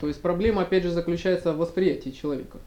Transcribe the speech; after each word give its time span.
То 0.00 0.08
есть 0.08 0.22
проблема 0.22 0.62
опять 0.62 0.82
же 0.82 0.90
заключается 0.90 1.52
в 1.52 1.58
восприятии 1.58 2.10
человека. 2.10 2.58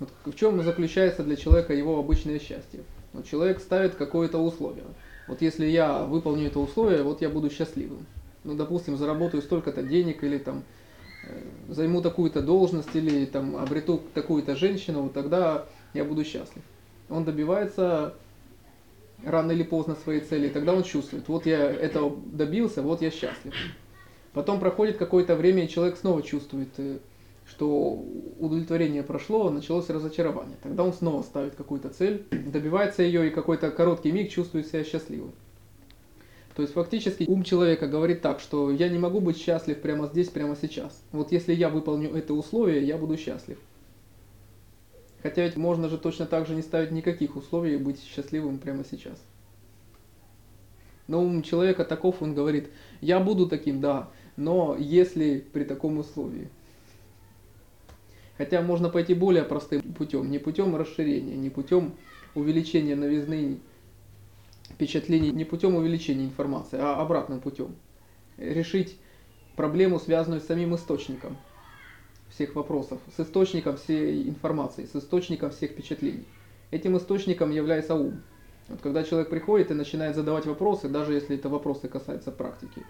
Вот 0.00 0.08
в 0.24 0.34
чем 0.34 0.60
заключается 0.62 1.22
для 1.22 1.36
человека 1.36 1.72
его 1.72 1.98
обычное 1.98 2.40
счастье? 2.40 2.80
Вот 3.12 3.24
человек 3.26 3.60
ставит 3.60 3.94
какое-то 3.94 4.38
условие. 4.38 4.84
Вот 5.28 5.42
если 5.42 5.66
я 5.66 6.02
выполню 6.02 6.48
это 6.48 6.58
условие, 6.58 7.04
вот 7.04 7.22
я 7.22 7.28
буду 7.28 7.50
счастливым. 7.50 8.04
Ну, 8.42 8.54
допустим, 8.54 8.96
заработаю 8.96 9.42
столько-то 9.42 9.84
денег 9.84 10.24
или 10.24 10.38
там 10.38 10.64
э, 11.28 11.40
займу 11.68 12.02
такую-то 12.02 12.42
должность 12.42 12.94
или 12.94 13.26
там 13.26 13.56
обрету 13.56 14.02
такую-то 14.14 14.56
женщину, 14.56 15.02
вот 15.02 15.12
тогда 15.12 15.66
я 15.94 16.04
буду 16.04 16.24
счастлив. 16.24 16.62
Он 17.08 17.24
добивается 17.24 18.14
рано 19.24 19.52
или 19.52 19.62
поздно 19.62 19.94
своей 20.02 20.20
цели, 20.20 20.48
и 20.48 20.50
тогда 20.50 20.74
он 20.74 20.82
чувствует, 20.82 21.28
вот 21.28 21.46
я 21.46 21.70
этого 21.70 22.16
добился, 22.26 22.82
вот 22.82 23.02
я 23.02 23.12
счастлив. 23.12 23.54
Потом 24.32 24.60
проходит 24.60 24.96
какое-то 24.96 25.36
время, 25.36 25.64
и 25.64 25.68
человек 25.68 25.96
снова 25.96 26.22
чувствует, 26.22 26.70
э, 26.78 26.98
что 27.46 28.02
удовлетворение 28.38 29.02
прошло, 29.02 29.50
началось 29.50 29.90
разочарование. 29.90 30.56
Тогда 30.62 30.84
он 30.84 30.92
снова 30.92 31.22
ставит 31.22 31.54
какую-то 31.54 31.90
цель, 31.90 32.26
добивается 32.30 33.02
ее 33.02 33.28
и 33.28 33.30
какой-то 33.30 33.70
короткий 33.70 34.10
миг 34.10 34.30
чувствует 34.30 34.66
себя 34.66 34.84
счастливым. 34.84 35.32
То 36.54 36.62
есть 36.62 36.74
фактически 36.74 37.24
ум 37.28 37.44
человека 37.44 37.86
говорит 37.86 38.20
так, 38.20 38.40
что 38.40 38.70
я 38.70 38.88
не 38.88 38.98
могу 38.98 39.20
быть 39.20 39.38
счастлив 39.38 39.80
прямо 39.80 40.06
здесь, 40.06 40.28
прямо 40.28 40.56
сейчас. 40.60 41.02
Вот 41.10 41.32
если 41.32 41.54
я 41.54 41.70
выполню 41.70 42.14
это 42.14 42.34
условие, 42.34 42.86
я 42.86 42.98
буду 42.98 43.16
счастлив. 43.16 43.58
Хотя 45.22 45.44
ведь 45.44 45.56
можно 45.56 45.88
же 45.88 45.98
точно 45.98 46.26
так 46.26 46.46
же 46.46 46.54
не 46.54 46.62
ставить 46.62 46.90
никаких 46.90 47.36
условий 47.36 47.74
и 47.74 47.78
быть 47.78 48.02
счастливым 48.02 48.58
прямо 48.58 48.84
сейчас. 48.84 49.18
Но 51.06 51.22
ум 51.22 51.42
человека 51.42 51.84
таков, 51.84 52.22
он 52.22 52.34
говорит, 52.34 52.70
я 53.00 53.18
буду 53.20 53.48
таким, 53.48 53.80
да, 53.80 54.10
но 54.36 54.76
если 54.78 55.44
при 55.52 55.64
таком 55.64 55.98
условии. 55.98 56.48
Хотя 58.38 58.62
можно 58.62 58.88
пойти 58.88 59.14
более 59.14 59.44
простым 59.44 59.82
путем, 59.82 60.30
не 60.30 60.38
путем 60.38 60.74
расширения, 60.74 61.36
не 61.36 61.50
путем 61.50 61.94
увеличения 62.34 62.96
новизны 62.96 63.60
впечатлений, 64.70 65.30
не 65.30 65.44
путем 65.44 65.74
увеличения 65.74 66.24
информации, 66.24 66.78
а 66.80 67.00
обратным 67.00 67.40
путем. 67.40 67.74
Решить 68.38 68.96
проблему, 69.54 70.00
связанную 70.00 70.40
с 70.40 70.46
самим 70.46 70.74
источником 70.74 71.36
всех 72.30 72.54
вопросов, 72.54 72.98
с 73.14 73.20
источником 73.20 73.76
всей 73.76 74.28
информации, 74.28 74.86
с 74.86 74.96
источником 74.96 75.50
всех 75.50 75.72
впечатлений. 75.72 76.24
Этим 76.70 76.96
источником 76.96 77.50
является 77.50 77.94
ум. 77.94 78.22
Вот 78.68 78.80
когда 78.80 79.04
человек 79.04 79.28
приходит 79.28 79.70
и 79.70 79.74
начинает 79.74 80.16
задавать 80.16 80.46
вопросы, 80.46 80.88
даже 80.88 81.12
если 81.12 81.36
это 81.36 81.50
вопросы 81.50 81.88
касаются 81.88 82.30
практики, 82.30 82.82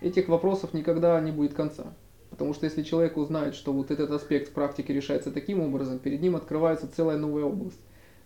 этих 0.00 0.28
вопросов 0.28 0.74
никогда 0.74 1.20
не 1.20 1.32
будет 1.32 1.54
конца. 1.54 1.92
Потому 2.30 2.54
что 2.54 2.66
если 2.66 2.82
человек 2.82 3.16
узнает, 3.16 3.54
что 3.54 3.72
вот 3.72 3.90
этот 3.90 4.10
аспект 4.10 4.48
в 4.48 4.52
практике 4.52 4.92
решается 4.92 5.30
таким 5.30 5.60
образом, 5.60 5.98
перед 5.98 6.20
ним 6.20 6.36
открывается 6.36 6.88
целая 6.94 7.16
новая 7.16 7.44
область, 7.44 7.80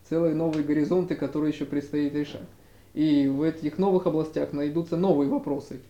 целые 0.09 0.34
новые 0.34 0.65
горизонты, 0.65 1.15
которые 1.15 1.53
еще 1.53 1.65
предстоит 1.65 2.15
решать. 2.15 2.48
И 2.95 3.27
в 3.28 3.43
этих 3.43 3.78
новых 3.78 4.06
областях 4.06 4.53
найдутся 4.53 4.97
новые 4.97 5.31
вопросы. 5.31 5.81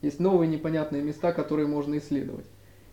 Есть 0.00 0.20
новые 0.20 0.48
непонятные 0.48 1.02
места, 1.02 1.32
которые 1.32 1.66
можно 1.66 1.98
исследовать. 1.98 2.46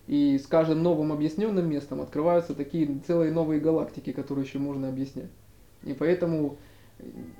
И 0.06 0.38
с 0.38 0.46
каждым 0.46 0.82
новым 0.82 1.12
объясненным 1.12 1.68
местом 1.68 2.00
открываются 2.00 2.54
такие 2.54 3.00
целые 3.06 3.32
новые 3.32 3.60
галактики, 3.60 4.12
которые 4.12 4.44
еще 4.44 4.58
можно 4.58 4.88
объяснять. 4.88 5.30
И 5.84 5.94
поэтому 5.94 6.56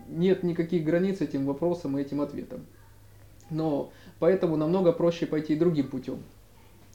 нет 0.08 0.42
никаких 0.42 0.84
границ 0.84 1.20
этим 1.20 1.44
вопросам 1.46 1.98
и 1.98 2.02
этим 2.02 2.20
ответам. 2.20 2.60
Но 3.52 3.92
поэтому 4.18 4.56
намного 4.56 4.92
проще 4.92 5.26
пойти 5.26 5.54
другим 5.54 5.88
путем. 5.88 6.18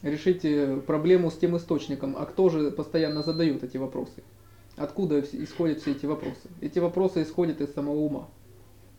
Решить 0.02 0.46
проблему 0.86 1.32
с 1.32 1.38
тем 1.38 1.56
источником. 1.56 2.16
А 2.18 2.26
кто 2.26 2.50
же 2.50 2.72
постоянно 2.72 3.24
задает 3.24 3.64
эти 3.64 3.78
вопросы? 3.78 4.24
Откуда 4.76 5.22
исходят 5.22 5.80
все 5.80 5.92
эти 5.92 6.06
вопросы? 6.06 6.50
Эти 6.62 6.80
вопросы 6.80 7.24
исходят 7.24 7.62
из 7.62 7.74
самого 7.74 7.98
ума. 7.98 8.28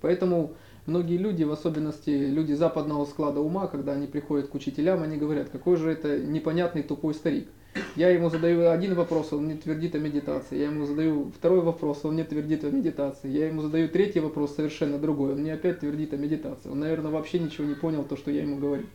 Поэтому 0.01 0.55
многие 0.87 1.17
люди, 1.17 1.45
в 1.45 1.53
особенности 1.53 2.11
люди 2.11 2.53
западного 2.53 3.05
склада 3.05 3.41
ума, 3.41 3.67
когда 3.67 3.93
они 3.93 4.07
приходят 4.07 4.49
к 4.49 4.55
учителям, 4.55 5.03
они 5.03 5.17
говорят, 5.17 5.51
какой 5.51 5.77
же 5.77 5.91
это 5.91 6.19
непонятный 6.19 6.83
тупой 6.83 7.15
старик. 7.15 7.49
Я 7.97 8.11
ему 8.11 8.31
задаю 8.31 8.71
один 8.71 8.95
вопрос, 8.95 9.33
он 9.33 9.45
мне 9.45 9.57
твердит 9.57 9.95
о 9.95 9.99
медитации. 9.99 10.59
Я 10.59 10.67
ему 10.67 10.85
задаю 10.85 11.31
второй 11.37 11.61
вопрос, 11.61 12.05
он 12.05 12.15
мне 12.15 12.25
твердит 12.25 12.65
о 12.65 12.71
медитации. 12.71 13.31
Я 13.31 13.49
ему 13.49 13.63
задаю 13.63 13.89
третий 13.89 14.21
вопрос, 14.21 14.55
совершенно 14.57 14.99
другой, 14.99 15.33
он 15.33 15.41
мне 15.41 15.55
опять 15.55 15.81
твердит 15.81 16.13
о 16.13 16.17
медитации. 16.17 16.69
Он, 16.71 16.81
наверное, 16.81 17.11
вообще 17.11 17.39
ничего 17.39 17.67
не 17.67 17.75
понял, 17.75 18.05
то, 18.05 18.17
что 18.17 18.31
я 18.31 18.43
ему 18.43 18.57
говорю. 18.57 18.87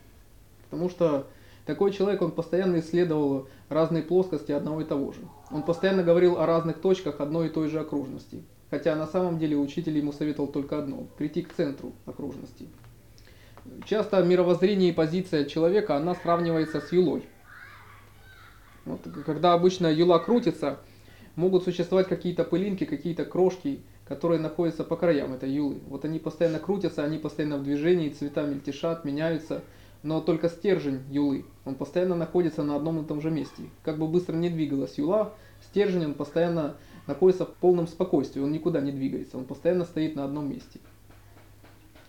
Потому 0.70 0.90
что 0.90 1.28
такой 1.66 1.92
человек, 1.92 2.22
он 2.22 2.32
постоянно 2.32 2.80
исследовал 2.80 3.48
разные 3.70 4.04
плоскости 4.04 4.52
одного 4.52 4.82
и 4.82 4.86
того 4.86 5.14
же. 5.14 5.20
Он 5.52 5.64
постоянно 5.64 6.04
говорил 6.04 6.38
о 6.38 6.46
разных 6.46 6.80
точках 6.80 7.22
одной 7.22 7.48
и 7.48 7.50
той 7.50 7.70
же 7.70 7.80
окружности. 7.80 8.44
Хотя 8.70 8.96
на 8.96 9.06
самом 9.06 9.38
деле 9.38 9.56
учитель 9.56 9.98
ему 9.98 10.12
советовал 10.12 10.48
только 10.48 10.80
одно– 10.80 11.08
прийти 11.18 11.44
к 11.44 11.54
центру 11.54 11.94
окружности. 12.06 12.68
Часто 13.86 14.22
мировоззрение 14.24 14.90
и 14.90 14.94
позиция 14.94 15.46
человека, 15.46 15.96
она 15.96 16.16
сравнивается 16.16 16.82
с 16.82 16.92
юлой. 16.92 17.24
Вот, 18.86 19.02
когда 19.26 19.54
обычно 19.54 19.88
юла 19.88 20.20
крутится, 20.20 20.80
могут 21.36 21.64
существовать 21.64 22.08
какие-то 22.08 22.44
пылинки, 22.44 22.84
какие-то 22.84 23.26
крошки, 23.26 23.82
которые 24.06 24.40
находятся 24.40 24.84
по 24.84 24.96
краям 24.96 25.34
этой 25.34 25.52
юлы. 25.52 25.80
Вот 25.88 26.06
они 26.06 26.20
постоянно 26.20 26.60
крутятся, 26.60 27.04
они 27.04 27.18
постоянно 27.18 27.58
в 27.58 27.64
движении, 27.64 28.10
цвета 28.10 28.44
мельтешат, 28.44 29.06
меняются– 29.06 29.62
но 30.04 30.20
только 30.20 30.50
стержень 30.50 31.02
юлы, 31.10 31.46
он 31.66 31.76
постоянно 31.76 32.16
находится 32.16 32.62
на 32.64 32.76
одном 32.76 33.02
и 33.02 33.08
том 33.08 33.22
же 33.22 33.32
месте. 33.32 33.64
Как 33.84 33.98
бы 33.98 34.08
быстро 34.08 34.36
не 34.36 34.50
двигалась 34.50 34.98
юла, 34.98 35.34
стержень 35.70 36.06
он 36.06 36.14
постоянно 36.14 36.76
находится 37.08 37.46
в 37.46 37.54
полном 37.54 37.88
спокойствии, 37.88 38.42
он 38.42 38.52
никуда 38.52 38.82
не 38.82 38.92
двигается, 38.92 39.38
он 39.38 39.46
постоянно 39.46 39.86
стоит 39.86 40.16
на 40.16 40.26
одном 40.26 40.50
месте. 40.50 40.80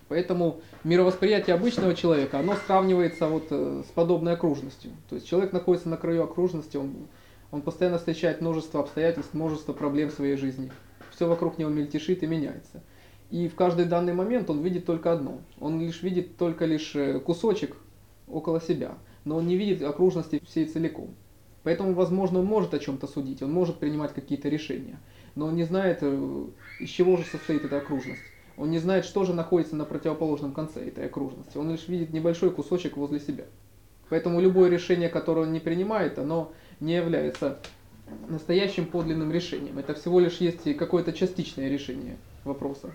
Поэтому 0.08 0.60
мировосприятие 0.84 1.54
обычного 1.54 1.94
человека, 1.94 2.38
оно 2.38 2.56
сравнивается 2.66 3.28
вот 3.28 3.46
э, 3.50 3.82
с 3.88 3.90
подобной 3.92 4.34
окружностью. 4.34 4.90
То 5.08 5.14
есть 5.14 5.26
человек 5.26 5.52
находится 5.52 5.88
на 5.88 5.96
краю 5.96 6.24
окружности, 6.24 6.76
он, 6.76 6.94
он 7.50 7.62
постоянно 7.62 7.98
встречает 7.98 8.40
множество 8.40 8.80
обстоятельств, 8.80 9.32
множество 9.32 9.72
проблем 9.72 10.10
в 10.10 10.14
своей 10.14 10.36
жизни. 10.36 10.70
Все 11.10 11.26
вокруг 11.26 11.58
него 11.58 11.70
мельтешит 11.70 12.22
и 12.22 12.26
меняется. 12.26 12.82
И 13.30 13.48
в 13.48 13.54
каждый 13.54 13.86
данный 13.86 14.12
момент 14.12 14.50
он 14.50 14.60
видит 14.60 14.84
только 14.84 15.12
одно. 15.12 15.40
Он 15.58 15.80
лишь 15.80 16.02
видит 16.02 16.36
только 16.36 16.66
лишь 16.66 16.94
э, 16.94 17.18
кусочек 17.20 17.76
около 18.28 18.60
себя, 18.60 18.98
но 19.24 19.36
он 19.36 19.46
не 19.46 19.56
видит 19.56 19.82
окружности 19.82 20.42
всей 20.44 20.66
целиком. 20.66 21.14
Поэтому, 21.62 21.94
возможно, 21.94 22.40
он 22.40 22.44
может 22.44 22.74
о 22.74 22.78
чем-то 22.78 23.06
судить, 23.06 23.42
он 23.42 23.50
может 23.50 23.78
принимать 23.78 24.12
какие-то 24.12 24.50
решения, 24.50 25.00
но 25.34 25.46
он 25.46 25.56
не 25.56 25.64
знает, 25.64 25.98
э, 26.02 26.46
из 26.78 26.90
чего 26.90 27.16
же 27.16 27.24
состоит 27.24 27.64
эта 27.64 27.78
окружность. 27.78 28.20
Он 28.56 28.70
не 28.70 28.78
знает, 28.78 29.04
что 29.04 29.24
же 29.24 29.34
находится 29.34 29.74
на 29.74 29.84
противоположном 29.84 30.52
конце 30.52 30.86
этой 30.86 31.06
окружности. 31.06 31.58
Он 31.58 31.70
лишь 31.70 31.88
видит 31.88 32.12
небольшой 32.12 32.50
кусочек 32.50 32.96
возле 32.96 33.18
себя. 33.18 33.44
Поэтому 34.08 34.40
любое 34.40 34.70
решение, 34.70 35.08
которое 35.08 35.42
он 35.42 35.52
не 35.52 35.60
принимает, 35.60 36.18
оно 36.18 36.52
не 36.78 36.94
является 36.94 37.58
настоящим 38.28 38.86
подлинным 38.86 39.32
решением. 39.32 39.78
Это 39.78 39.94
всего 39.94 40.20
лишь 40.20 40.36
есть 40.36 40.76
какое-то 40.76 41.12
частичное 41.12 41.68
решение 41.68 42.16
вопроса. 42.44 42.92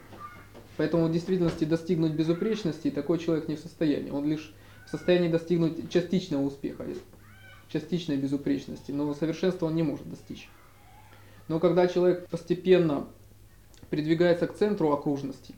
Поэтому 0.78 1.08
в 1.08 1.12
действительности 1.12 1.66
достигнуть 1.66 2.14
безупречности 2.14 2.90
такой 2.90 3.18
человек 3.18 3.50
не 3.50 3.56
в 3.56 3.60
состоянии. 3.60 4.12
Он 4.12 4.26
лишь 4.26 4.54
в 4.86 4.90
состоянии 4.90 5.28
достигнуть 5.28 5.90
частичного 5.90 6.44
успеха, 6.44 6.86
частичной 7.68 8.18
безупречности, 8.18 8.92
но 8.92 9.14
совершенства 9.14 9.66
он 9.66 9.76
не 9.76 9.84
может 9.84 10.10
достичь. 10.10 10.50
Но 11.48 11.60
когда 11.60 11.88
человек 11.88 12.28
постепенно 12.30 13.08
придвигается 13.90 14.48
к 14.48 14.56
центру 14.56 14.92
окружности, 14.92 15.56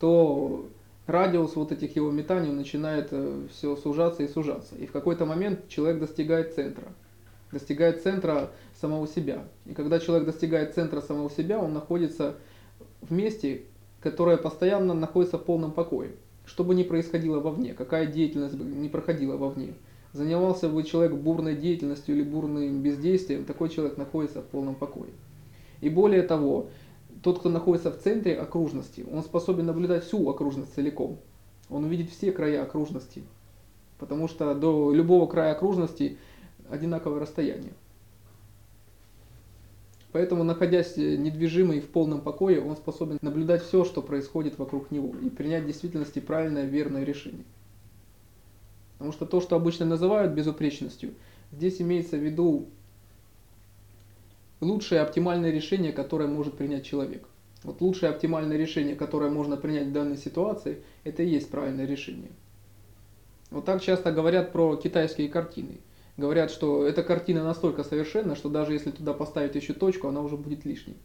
то 0.00 0.66
радиус 1.06 1.56
вот 1.56 1.72
этих 1.72 1.96
его 1.96 2.10
метаний 2.10 2.50
начинает 2.50 3.08
э, 3.10 3.46
все 3.50 3.76
сужаться 3.76 4.22
и 4.22 4.28
сужаться. 4.28 4.74
И 4.76 4.86
в 4.86 4.92
какой-то 4.92 5.26
момент 5.26 5.68
человек 5.68 6.00
достигает 6.00 6.54
центра. 6.54 6.86
Достигает 7.52 8.02
центра 8.02 8.50
самого 8.80 9.06
себя. 9.06 9.44
И 9.66 9.74
когда 9.74 10.00
человек 10.00 10.26
достигает 10.26 10.74
центра 10.74 11.00
самого 11.00 11.30
себя, 11.30 11.58
он 11.58 11.72
находится 11.72 12.34
в 13.00 13.12
месте, 13.12 13.62
которое 14.00 14.36
постоянно 14.36 14.94
находится 14.94 15.38
в 15.38 15.44
полном 15.44 15.72
покое. 15.72 16.12
Что 16.46 16.64
бы 16.64 16.74
ни 16.74 16.82
происходило 16.82 17.40
вовне, 17.40 17.74
какая 17.74 18.06
деятельность 18.06 18.54
бы 18.54 18.64
ни 18.64 18.88
проходила 18.88 19.36
вовне, 19.36 19.74
занимался 20.12 20.68
бы 20.68 20.82
человек 20.82 21.14
бурной 21.14 21.56
деятельностью 21.56 22.14
или 22.14 22.22
бурным 22.22 22.82
бездействием, 22.82 23.44
такой 23.44 23.68
человек 23.68 23.96
находится 23.96 24.42
в 24.42 24.44
полном 24.44 24.74
покое. 24.74 25.10
И 25.80 25.88
более 25.88 26.22
того, 26.22 26.68
тот, 27.24 27.40
кто 27.40 27.48
находится 27.48 27.90
в 27.90 27.98
центре 27.98 28.36
окружности, 28.36 29.04
он 29.10 29.22
способен 29.22 29.64
наблюдать 29.64 30.04
всю 30.04 30.28
окружность 30.28 30.74
целиком. 30.74 31.18
Он 31.70 31.84
увидит 31.84 32.10
все 32.10 32.30
края 32.32 32.62
окружности, 32.62 33.24
потому 33.98 34.28
что 34.28 34.54
до 34.54 34.92
любого 34.92 35.26
края 35.26 35.52
окружности 35.52 36.18
одинаковое 36.68 37.20
расстояние. 37.20 37.72
Поэтому, 40.12 40.44
находясь 40.44 40.96
э, 40.98 41.16
недвижимый 41.16 41.80
в 41.80 41.88
полном 41.88 42.20
покое, 42.20 42.62
он 42.62 42.76
способен 42.76 43.18
наблюдать 43.22 43.64
все, 43.64 43.84
что 43.84 44.02
происходит 44.02 44.58
вокруг 44.58 44.90
него, 44.90 45.12
и 45.20 45.28
принять 45.30 45.64
в 45.64 45.66
действительности 45.66 46.20
правильное, 46.20 46.66
верное 46.66 47.04
решение. 47.04 47.44
Потому 48.92 49.12
что 49.12 49.26
то, 49.26 49.40
что 49.40 49.56
обычно 49.56 49.86
называют 49.86 50.34
безупречностью, 50.34 51.14
Здесь 51.56 51.80
имеется 51.80 52.16
в 52.16 52.20
виду 52.20 52.66
лучшее 54.60 55.00
оптимальное 55.00 55.50
решение, 55.50 55.92
которое 55.92 56.28
может 56.28 56.56
принять 56.56 56.84
человек. 56.84 57.28
Вот 57.62 57.80
лучшее 57.80 58.10
оптимальное 58.10 58.56
решение, 58.56 58.94
которое 58.94 59.30
можно 59.30 59.56
принять 59.56 59.88
в 59.88 59.92
данной 59.92 60.18
ситуации, 60.18 60.82
это 61.02 61.22
и 61.22 61.28
есть 61.28 61.50
правильное 61.50 61.86
решение. 61.86 62.30
Вот 63.50 63.64
так 63.64 63.82
часто 63.82 64.12
говорят 64.12 64.52
про 64.52 64.76
китайские 64.76 65.28
картины. 65.28 65.80
Говорят, 66.16 66.50
что 66.50 66.86
эта 66.86 67.02
картина 67.02 67.42
настолько 67.42 67.82
совершенна, 67.82 68.36
что 68.36 68.48
даже 68.48 68.72
если 68.72 68.90
туда 68.90 69.14
поставить 69.14 69.54
еще 69.54 69.72
точку, 69.72 70.08
она 70.08 70.20
уже 70.20 70.36
будет 70.36 70.64
лишней. 70.64 70.96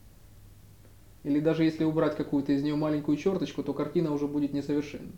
Или 1.24 1.40
даже 1.40 1.64
если 1.64 1.84
убрать 1.84 2.16
какую-то 2.16 2.52
из 2.54 2.62
нее 2.62 2.76
маленькую 2.76 3.18
черточку, 3.18 3.64
то 3.64 3.74
картина 3.74 4.14
уже 4.14 4.28
будет 4.28 4.54
несовершенной. 4.54 5.16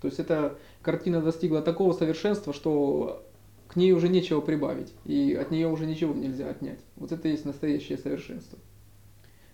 То 0.00 0.08
есть 0.08 0.18
эта 0.20 0.58
картина 0.82 1.20
достигла 1.20 1.62
такого 1.62 1.92
совершенства, 1.92 2.52
что 2.52 3.25
к 3.76 3.78
ней 3.78 3.92
уже 3.92 4.08
нечего 4.08 4.40
прибавить, 4.40 4.94
и 5.04 5.34
от 5.34 5.50
нее 5.50 5.68
уже 5.68 5.84
ничего 5.84 6.14
нельзя 6.14 6.48
отнять. 6.48 6.78
Вот 6.96 7.12
это 7.12 7.28
и 7.28 7.32
есть 7.32 7.44
настоящее 7.44 7.98
совершенство. 7.98 8.58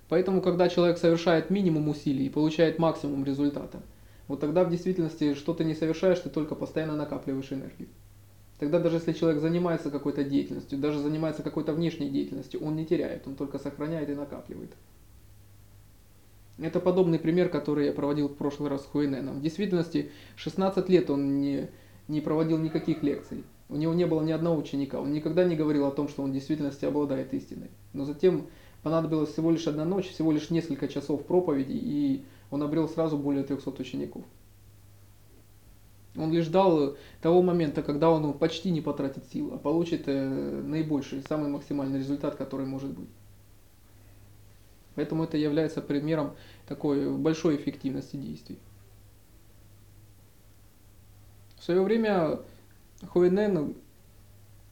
Поэтому, 0.09 0.41
когда 0.41 0.69
человек 0.69 0.99
совершает 0.99 1.51
минимум 1.51 1.89
усилий 1.89 2.27
и 2.27 2.31
получает 2.31 2.79
максимум 2.79 3.25
результата, 3.25 3.83
вот 4.29 4.39
тогда 4.39 4.63
в 4.63 4.71
действительности 4.71 5.35
что 5.35 5.55
ты 5.55 5.65
не 5.65 5.75
совершаешь, 5.75 6.21
ты 6.21 6.31
только 6.31 6.55
постоянно 6.55 6.95
накапливаешь 6.95 7.51
энергию. 7.51 7.89
Тогда 8.61 8.79
даже 8.79 8.99
если 8.99 9.13
человек 9.13 9.41
занимается 9.41 9.91
какой-то 9.91 10.23
деятельностью, 10.23 10.79
даже 10.79 11.01
занимается 11.01 11.43
какой-то 11.43 11.73
внешней 11.73 12.09
деятельностью, 12.09 12.65
он 12.65 12.77
не 12.77 12.87
теряет, 12.87 13.27
он 13.27 13.35
только 13.35 13.59
сохраняет 13.59 14.09
и 14.09 14.15
накапливает. 14.15 14.71
Это 16.61 16.79
подобный 16.79 17.19
пример, 17.19 17.49
который 17.49 17.87
я 17.87 17.93
проводил 17.93 18.29
в 18.29 18.37
прошлый 18.37 18.71
раз 18.71 18.85
с 18.85 18.87
Хуэненом. 18.87 19.41
В 19.41 19.43
действительности 19.43 20.13
16 20.37 20.89
лет 20.91 21.11
он 21.11 21.41
не, 21.41 21.71
не 22.07 22.21
проводил 22.21 22.59
никаких 22.59 23.03
лекций. 23.03 23.43
У 23.73 23.77
него 23.77 23.95
не 23.95 24.07
было 24.07 24.21
ни 24.21 24.33
одного 24.33 24.61
ученика. 24.61 25.01
Он 25.01 25.15
никогда 25.15 25.45
не 25.45 25.57
говорил 25.57 25.87
о 25.87 25.91
том, 25.91 26.07
что 26.07 26.23
он 26.23 26.31
в 26.31 26.35
действительности 26.35 26.85
обладает 26.85 27.33
истиной. 27.33 27.71
Но 27.95 28.05
затем 28.05 28.49
понадобилась 28.83 29.31
всего 29.31 29.51
лишь 29.51 29.67
одна 29.67 29.87
ночь, 29.87 30.11
всего 30.11 30.31
лишь 30.31 30.51
несколько 30.51 30.89
часов 30.89 31.25
проповеди, 31.25 31.73
и 31.73 32.25
он 32.51 32.63
обрел 32.63 32.87
сразу 32.87 33.17
более 33.17 33.45
300 33.45 33.71
учеников. 33.81 34.25
Он 36.17 36.31
лишь 36.31 36.45
ждал 36.45 36.99
того 37.23 37.41
момента, 37.41 37.83
когда 37.83 38.11
он 38.11 38.35
почти 38.35 38.71
не 38.71 38.83
потратит 38.83 39.25
сил, 39.33 39.55
а 39.55 39.57
получит 39.57 40.03
э, 40.07 40.63
наибольший, 40.63 41.23
самый 41.27 41.49
максимальный 41.49 41.99
результат, 41.99 42.35
который 42.35 42.67
может 42.67 42.91
быть. 42.91 43.09
Поэтому 44.97 45.25
это 45.25 45.39
является 45.39 45.81
примером 45.81 46.35
такой 46.69 47.11
большой 47.17 47.57
эффективности 47.57 48.17
действий. 48.17 48.59
В 51.57 51.65
свое 51.65 51.81
время 51.81 52.41
Хуэнен 53.09 53.75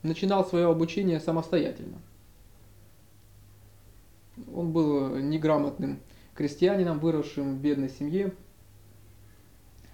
начинал 0.02 0.44
свое 0.44 0.68
обучение 0.68 1.20
самостоятельно. 1.20 1.98
Он 4.54 4.72
был 4.72 5.16
неграмотным 5.16 6.00
крестьянином, 6.34 6.98
выросшим 7.00 7.56
в 7.56 7.60
бедной 7.60 7.90
семье. 7.90 8.32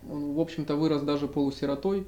Он, 0.09 0.35
в 0.35 0.41
общем-то, 0.41 0.77
вырос 0.77 1.03
даже 1.03 1.27
полусиротой. 1.27 2.07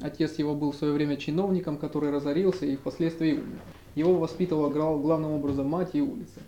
Отец 0.00 0.38
его 0.38 0.54
был 0.54 0.72
в 0.72 0.76
свое 0.76 0.92
время 0.92 1.16
чиновником, 1.16 1.76
который 1.76 2.10
разорился 2.10 2.66
и 2.66 2.76
впоследствии 2.76 3.32
умер. 3.32 3.60
Его 3.94 4.18
воспитывала 4.18 4.70
главным 4.70 5.32
образом 5.32 5.68
мать 5.68 5.90
и 5.92 6.00
улица. 6.00 6.40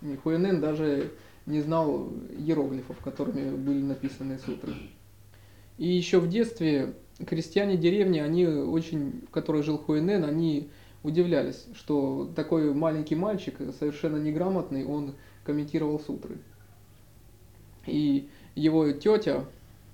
И 0.00 0.16
Хуэнен 0.16 0.60
даже 0.60 1.12
не 1.46 1.60
знал 1.60 2.08
иероглифов, 2.38 2.98
которыми 2.98 3.54
были 3.56 3.82
написаны 3.82 4.38
сутры. 4.38 4.74
И 5.76 5.88
еще 5.88 6.20
в 6.20 6.28
детстве 6.28 6.94
крестьяне 7.26 7.76
деревни, 7.76 8.18
они 8.18 8.46
очень, 8.46 9.22
в 9.28 9.30
которой 9.30 9.62
жил 9.62 9.78
Хуэнен, 9.78 10.24
они 10.24 10.68
удивлялись, 11.02 11.66
что 11.74 12.30
такой 12.34 12.72
маленький 12.72 13.14
мальчик, 13.14 13.56
совершенно 13.78 14.16
неграмотный, 14.16 14.84
он 14.84 15.14
комментировал 15.44 16.00
сутры. 16.00 16.38
И 17.86 18.28
его 18.54 18.90
тетя, 18.92 19.44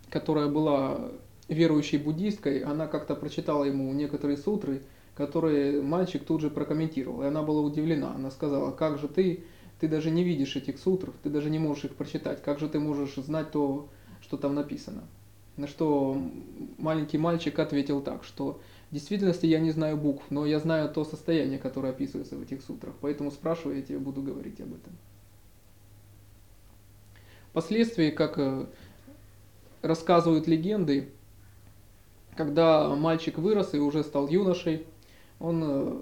которая 0.08 0.49
была 0.49 1.11
верующей 1.49 1.99
буддисткой, 1.99 2.61
она 2.61 2.87
как-то 2.87 3.17
прочитала 3.17 3.64
ему 3.64 3.93
некоторые 3.93 4.37
сутры, 4.37 4.82
которые 5.16 5.82
мальчик 5.82 6.25
тут 6.25 6.40
же 6.40 6.50
прокомментировал. 6.50 7.23
И 7.23 7.26
она 7.26 7.43
была 7.43 7.61
удивлена. 7.61 8.14
Она 8.14 8.31
сказала, 8.31 8.70
как 8.70 8.99
же 8.99 9.08
ты, 9.08 9.44
ты 9.81 9.88
даже 9.88 10.11
не 10.11 10.23
видишь 10.23 10.55
этих 10.55 10.78
сутр, 10.78 11.12
ты 11.23 11.28
даже 11.28 11.50
не 11.50 11.58
можешь 11.58 11.84
их 11.84 11.96
прочитать. 11.96 12.43
Как 12.43 12.61
же 12.61 12.69
ты 12.69 12.78
можешь 12.78 13.16
знать 13.16 13.50
то, 13.50 13.88
что 14.23 14.37
там 14.37 14.55
написано? 14.55 15.02
На 15.60 15.66
что 15.66 16.16
маленький 16.78 17.18
мальчик 17.18 17.58
ответил 17.58 18.00
так, 18.00 18.24
что 18.24 18.58
в 18.90 18.94
действительности 18.94 19.44
я 19.44 19.60
не 19.60 19.72
знаю 19.72 19.98
букв, 19.98 20.24
но 20.30 20.46
я 20.46 20.58
знаю 20.58 20.88
то 20.88 21.04
состояние, 21.04 21.58
которое 21.58 21.90
описывается 21.90 22.36
в 22.36 22.40
этих 22.40 22.62
сутрах. 22.62 22.94
Поэтому 23.02 23.30
спрашиваю, 23.30 23.76
я 23.76 23.82
тебе 23.82 23.98
буду 23.98 24.22
говорить 24.22 24.58
об 24.62 24.72
этом. 24.72 24.96
Впоследствии, 27.50 28.08
как 28.08 28.38
э, 28.38 28.64
рассказывают 29.82 30.46
легенды, 30.46 31.10
когда 32.36 32.88
мальчик 32.96 33.36
вырос 33.36 33.74
и 33.74 33.80
уже 33.80 34.02
стал 34.02 34.28
юношей, 34.28 34.86
он 35.40 35.62
э, 35.62 35.98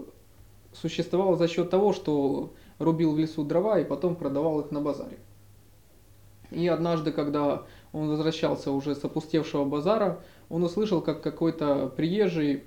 существовал 0.72 1.36
за 1.36 1.48
счет 1.48 1.68
того, 1.68 1.92
что 1.92 2.52
рубил 2.78 3.12
в 3.12 3.18
лесу 3.18 3.42
дрова 3.42 3.80
и 3.80 3.84
потом 3.84 4.14
продавал 4.14 4.60
их 4.60 4.70
на 4.70 4.80
базаре. 4.80 5.18
И 6.50 6.66
однажды, 6.66 7.12
когда 7.12 7.62
он 7.92 8.08
возвращался 8.08 8.70
уже 8.72 8.94
с 8.94 9.04
опустевшего 9.04 9.64
базара, 9.64 10.20
он 10.48 10.62
услышал, 10.62 11.02
как 11.02 11.22
какой-то 11.22 11.92
приезжий 11.94 12.64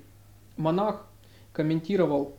монах 0.58 1.06
комментировал 1.54 2.36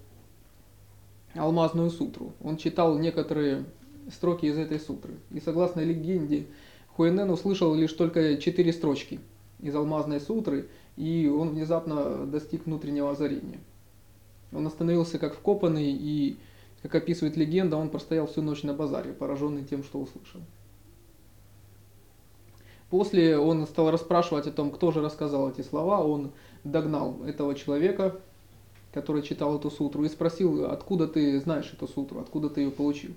алмазную 1.34 1.90
сутру. 1.90 2.32
Он 2.42 2.56
читал 2.56 2.98
некоторые 2.98 3.64
строки 4.10 4.46
из 4.46 4.58
этой 4.58 4.78
сутры. 4.78 5.14
И 5.30 5.40
согласно 5.40 5.80
легенде, 5.80 6.46
Хуэнен 6.96 7.30
услышал 7.30 7.74
лишь 7.74 7.92
только 7.92 8.36
четыре 8.36 8.72
строчки 8.72 9.20
из 9.60 9.74
алмазной 9.74 10.20
сутры, 10.20 10.68
и 10.96 11.28
он 11.34 11.50
внезапно 11.50 12.26
достиг 12.26 12.66
внутреннего 12.66 13.10
озарения. 13.10 13.60
Он 14.52 14.66
остановился 14.66 15.18
как 15.18 15.34
вкопанный, 15.34 15.92
и, 15.92 16.36
как 16.82 16.94
описывает 16.96 17.36
легенда, 17.36 17.76
он 17.76 17.88
простоял 17.88 18.26
всю 18.26 18.42
ночь 18.42 18.62
на 18.62 18.74
базаре, 18.74 19.12
пораженный 19.12 19.64
тем, 19.64 19.82
что 19.82 20.00
услышал. 20.00 20.40
После 22.92 23.38
он 23.38 23.66
стал 23.66 23.90
расспрашивать 23.90 24.46
о 24.46 24.52
том, 24.52 24.70
кто 24.70 24.90
же 24.90 25.00
рассказал 25.00 25.48
эти 25.48 25.62
слова. 25.62 26.04
Он 26.04 26.30
догнал 26.62 27.24
этого 27.24 27.54
человека, 27.54 28.20
который 28.92 29.22
читал 29.22 29.56
эту 29.56 29.70
сутру, 29.70 30.04
и 30.04 30.10
спросил, 30.10 30.66
откуда 30.66 31.08
ты 31.08 31.40
знаешь 31.40 31.72
эту 31.72 31.88
сутру, 31.88 32.20
откуда 32.20 32.50
ты 32.50 32.60
ее 32.60 32.70
получил. 32.70 33.12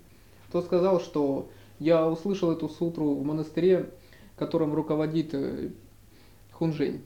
Тот 0.50 0.63
сказал, 0.63 1.01
что 1.01 1.50
я 1.77 2.08
услышал 2.08 2.53
эту 2.53 2.70
сутру 2.70 3.15
в 3.15 3.25
монастыре, 3.25 3.89
которым 4.38 4.74
руководит 4.74 5.34
э, 5.34 5.72
Хунжень. 6.53 7.01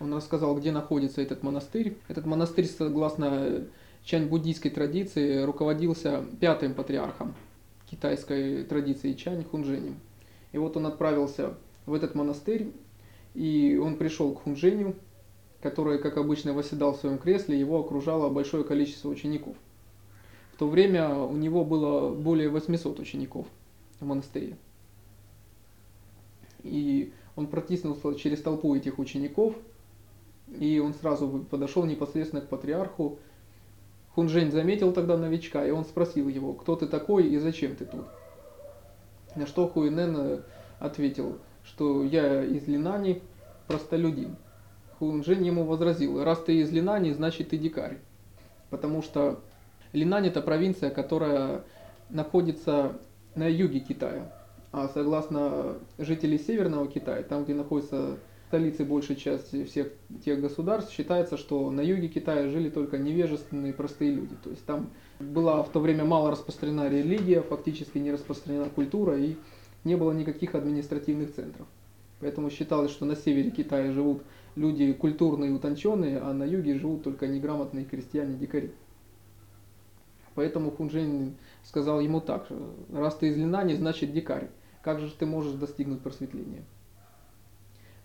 Он 0.00 0.14
рассказал, 0.14 0.56
где 0.56 0.72
находится 0.72 1.20
этот 1.20 1.42
монастырь. 1.42 1.98
Этот 2.08 2.24
монастырь, 2.24 2.64
согласно 2.64 3.66
чань-буддийской 4.04 4.70
традиции, 4.70 5.42
руководился 5.42 6.24
пятым 6.40 6.72
патриархом 6.72 7.34
китайской 7.90 8.64
традиции 8.64 9.12
Чань 9.12 9.44
Хунженем. 9.44 9.96
И 10.56 10.58
вот 10.58 10.74
он 10.78 10.86
отправился 10.86 11.52
в 11.84 11.92
этот 11.92 12.14
монастырь, 12.14 12.72
и 13.34 13.76
он 13.76 13.98
пришел 13.98 14.32
к 14.32 14.44
Хунженю, 14.44 14.94
который, 15.60 15.98
как 15.98 16.16
обычно, 16.16 16.54
восседал 16.54 16.94
в 16.94 16.96
своем 16.96 17.18
кресле, 17.18 17.60
его 17.60 17.78
окружало 17.78 18.30
большое 18.30 18.64
количество 18.64 19.10
учеников. 19.10 19.54
В 20.54 20.56
то 20.56 20.66
время 20.66 21.14
у 21.14 21.36
него 21.36 21.62
было 21.62 22.08
более 22.10 22.48
800 22.48 22.98
учеников 23.00 23.46
в 24.00 24.06
монастыре. 24.06 24.56
И 26.62 27.12
он 27.36 27.48
протиснулся 27.48 28.14
через 28.14 28.40
толпу 28.40 28.74
этих 28.74 28.98
учеников, 28.98 29.54
и 30.58 30.78
он 30.78 30.94
сразу 30.94 31.44
подошел 31.50 31.84
непосредственно 31.84 32.40
к 32.40 32.48
патриарху. 32.48 33.18
Хунжень 34.14 34.50
заметил 34.50 34.94
тогда 34.94 35.18
новичка, 35.18 35.66
и 35.66 35.70
он 35.70 35.84
спросил 35.84 36.30
его, 36.30 36.54
кто 36.54 36.76
ты 36.76 36.86
такой 36.86 37.28
и 37.28 37.36
зачем 37.36 37.76
ты 37.76 37.84
тут? 37.84 38.06
На 39.36 39.46
что 39.46 39.68
Хуинен 39.68 40.16
э, 40.16 40.40
ответил, 40.78 41.38
что 41.62 42.02
я 42.02 42.42
из 42.42 42.66
Линани, 42.66 43.22
простолюдин. 43.66 44.36
Хунжень 44.98 45.46
ему 45.46 45.64
возразил, 45.64 46.24
раз 46.24 46.42
ты 46.42 46.56
из 46.56 46.72
Линани, 46.72 47.12
значит 47.12 47.50
ты 47.50 47.58
дикарь. 47.58 47.98
Потому 48.70 49.02
что 49.02 49.40
Линань 49.92 50.26
это 50.28 50.40
провинция, 50.40 50.90
которая 50.90 51.64
находится 52.08 52.98
на 53.34 53.46
юге 53.46 53.80
Китая. 53.80 54.32
А 54.72 54.88
согласно 54.88 55.76
жителей 55.98 56.38
Северного 56.38 56.88
Китая, 56.88 57.22
там 57.22 57.44
где 57.44 57.54
находится 57.54 58.16
столицы 58.56 58.86
большей 58.86 59.16
части 59.16 59.64
всех 59.64 59.88
тех 60.24 60.40
государств, 60.40 60.90
считается, 60.90 61.36
что 61.36 61.70
на 61.70 61.82
юге 61.82 62.08
Китая 62.08 62.48
жили 62.48 62.70
только 62.70 62.96
невежественные 62.96 63.74
простые 63.74 64.12
люди. 64.12 64.34
То 64.42 64.48
есть 64.48 64.64
там 64.64 64.88
была 65.20 65.62
в 65.62 65.68
то 65.68 65.78
время 65.78 66.06
мало 66.06 66.30
распространена 66.30 66.88
религия, 66.88 67.42
фактически 67.42 67.98
не 67.98 68.10
распространена 68.10 68.70
культура 68.70 69.18
и 69.18 69.36
не 69.84 69.94
было 69.94 70.12
никаких 70.12 70.54
административных 70.54 71.34
центров. 71.34 71.66
Поэтому 72.20 72.48
считалось, 72.48 72.90
что 72.90 73.04
на 73.04 73.14
севере 73.14 73.50
Китая 73.50 73.92
живут 73.92 74.22
люди 74.54 74.90
культурные 74.94 75.50
и 75.50 75.52
утонченные, 75.52 76.18
а 76.18 76.32
на 76.32 76.44
юге 76.44 76.78
живут 76.78 77.02
только 77.04 77.26
неграмотные 77.26 77.84
крестьяне-дикари. 77.84 78.72
Поэтому 80.34 80.70
Хунжень 80.70 81.36
сказал 81.62 82.00
ему 82.00 82.22
так, 82.22 82.48
раз 82.90 83.16
ты 83.16 83.28
из 83.28 83.36
Линани, 83.36 83.74
значит 83.74 84.14
дикарь, 84.14 84.48
как 84.82 85.00
же 85.00 85.10
ты 85.10 85.26
можешь 85.26 85.52
достигнуть 85.52 86.00
просветления? 86.00 86.64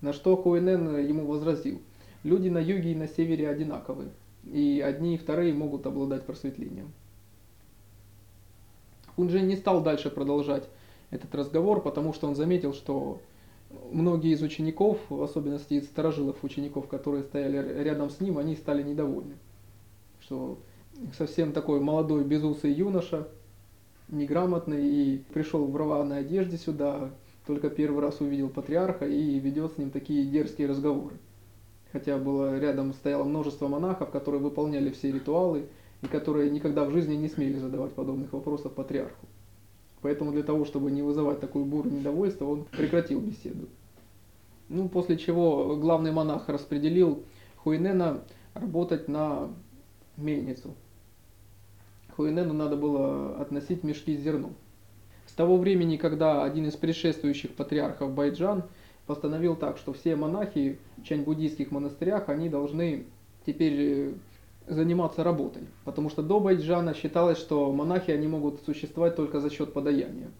На 0.01 0.13
что 0.13 0.35
Хуэнен 0.35 0.97
ему 1.05 1.25
возразил, 1.25 1.81
люди 2.23 2.49
на 2.49 2.57
юге 2.57 2.91
и 2.91 2.95
на 2.95 3.07
севере 3.07 3.49
одинаковы, 3.49 4.09
и 4.43 4.81
одни 4.83 5.15
и 5.15 5.17
вторые 5.17 5.53
могут 5.53 5.85
обладать 5.85 6.25
просветлением. 6.25 6.91
Хунжень 9.15 9.47
не 9.47 9.55
стал 9.55 9.81
дальше 9.83 10.09
продолжать 10.09 10.67
этот 11.11 11.33
разговор, 11.35 11.81
потому 11.81 12.13
что 12.13 12.27
он 12.27 12.35
заметил, 12.35 12.73
что 12.73 13.19
многие 13.91 14.31
из 14.33 14.41
учеников, 14.41 14.97
в 15.09 15.21
особенности 15.21 15.75
из 15.75 15.85
сторожилов 15.85 16.43
учеников, 16.43 16.87
которые 16.87 17.23
стояли 17.23 17.83
рядом 17.83 18.09
с 18.09 18.19
ним, 18.19 18.37
они 18.37 18.55
стали 18.55 18.81
недовольны. 18.81 19.35
Что 20.21 20.57
совсем 21.17 21.51
такой 21.51 21.79
молодой 21.79 22.23
безусый 22.23 22.71
юноша, 22.71 23.27
неграмотный, 24.07 24.87
и 24.87 25.17
пришел 25.33 25.65
в 25.67 25.75
рваной 25.75 26.19
одежде 26.19 26.57
сюда, 26.57 27.11
только 27.45 27.69
первый 27.69 28.01
раз 28.01 28.21
увидел 28.21 28.49
патриарха 28.49 29.07
и 29.07 29.39
ведет 29.39 29.73
с 29.73 29.77
ним 29.77 29.91
такие 29.91 30.25
дерзкие 30.25 30.67
разговоры. 30.67 31.15
Хотя 31.91 32.17
было 32.17 32.57
рядом 32.59 32.93
стояло 32.93 33.23
множество 33.23 33.67
монахов, 33.67 34.11
которые 34.11 34.41
выполняли 34.41 34.91
все 34.91 35.11
ритуалы 35.11 35.67
и 36.01 36.07
которые 36.07 36.49
никогда 36.49 36.85
в 36.85 36.91
жизни 36.91 37.15
не 37.15 37.27
смели 37.27 37.57
задавать 37.57 37.93
подобных 37.93 38.31
вопросов 38.33 38.73
патриарху. 38.73 39.27
Поэтому 40.01 40.31
для 40.31 40.43
того, 40.43 40.65
чтобы 40.65 40.89
не 40.91 41.01
вызывать 41.01 41.39
такую 41.39 41.65
бурю 41.65 41.91
недовольства, 41.91 42.45
он 42.45 42.65
прекратил 42.65 43.19
беседу. 43.19 43.67
Ну, 44.69 44.87
после 44.89 45.17
чего 45.17 45.75
главный 45.75 46.11
монах 46.11 46.47
распределил 46.47 47.23
Хуинена 47.57 48.23
работать 48.53 49.07
на 49.07 49.49
мельницу. 50.17 50.73
Хуинену 52.15 52.53
надо 52.53 52.77
было 52.77 53.37
относить 53.37 53.83
мешки 53.83 54.17
с 54.17 54.21
зерном. 54.21 54.55
С 55.31 55.33
того 55.33 55.55
времени, 55.55 55.95
когда 55.95 56.43
один 56.43 56.67
из 56.67 56.75
предшествующих 56.75 57.51
патриархов 57.51 58.13
Байджан 58.13 58.63
постановил 59.05 59.55
так, 59.55 59.77
что 59.77 59.93
все 59.93 60.17
монахи 60.17 60.77
в 60.97 61.03
чань-буддийских 61.03 61.71
монастырях, 61.71 62.27
они 62.27 62.49
должны 62.49 63.05
теперь 63.45 63.75
э, 63.79 64.13
заниматься 64.67 65.23
работой. 65.23 65.61
Потому 65.85 66.09
что 66.09 66.21
до 66.21 66.41
Байджана 66.41 66.93
считалось, 66.93 67.37
что 67.37 67.71
монахи 67.71 68.11
они 68.11 68.27
могут 68.27 68.59
существовать 68.65 69.15
только 69.15 69.39
за 69.39 69.49
счет 69.49 69.71
подаяния. 69.71 70.31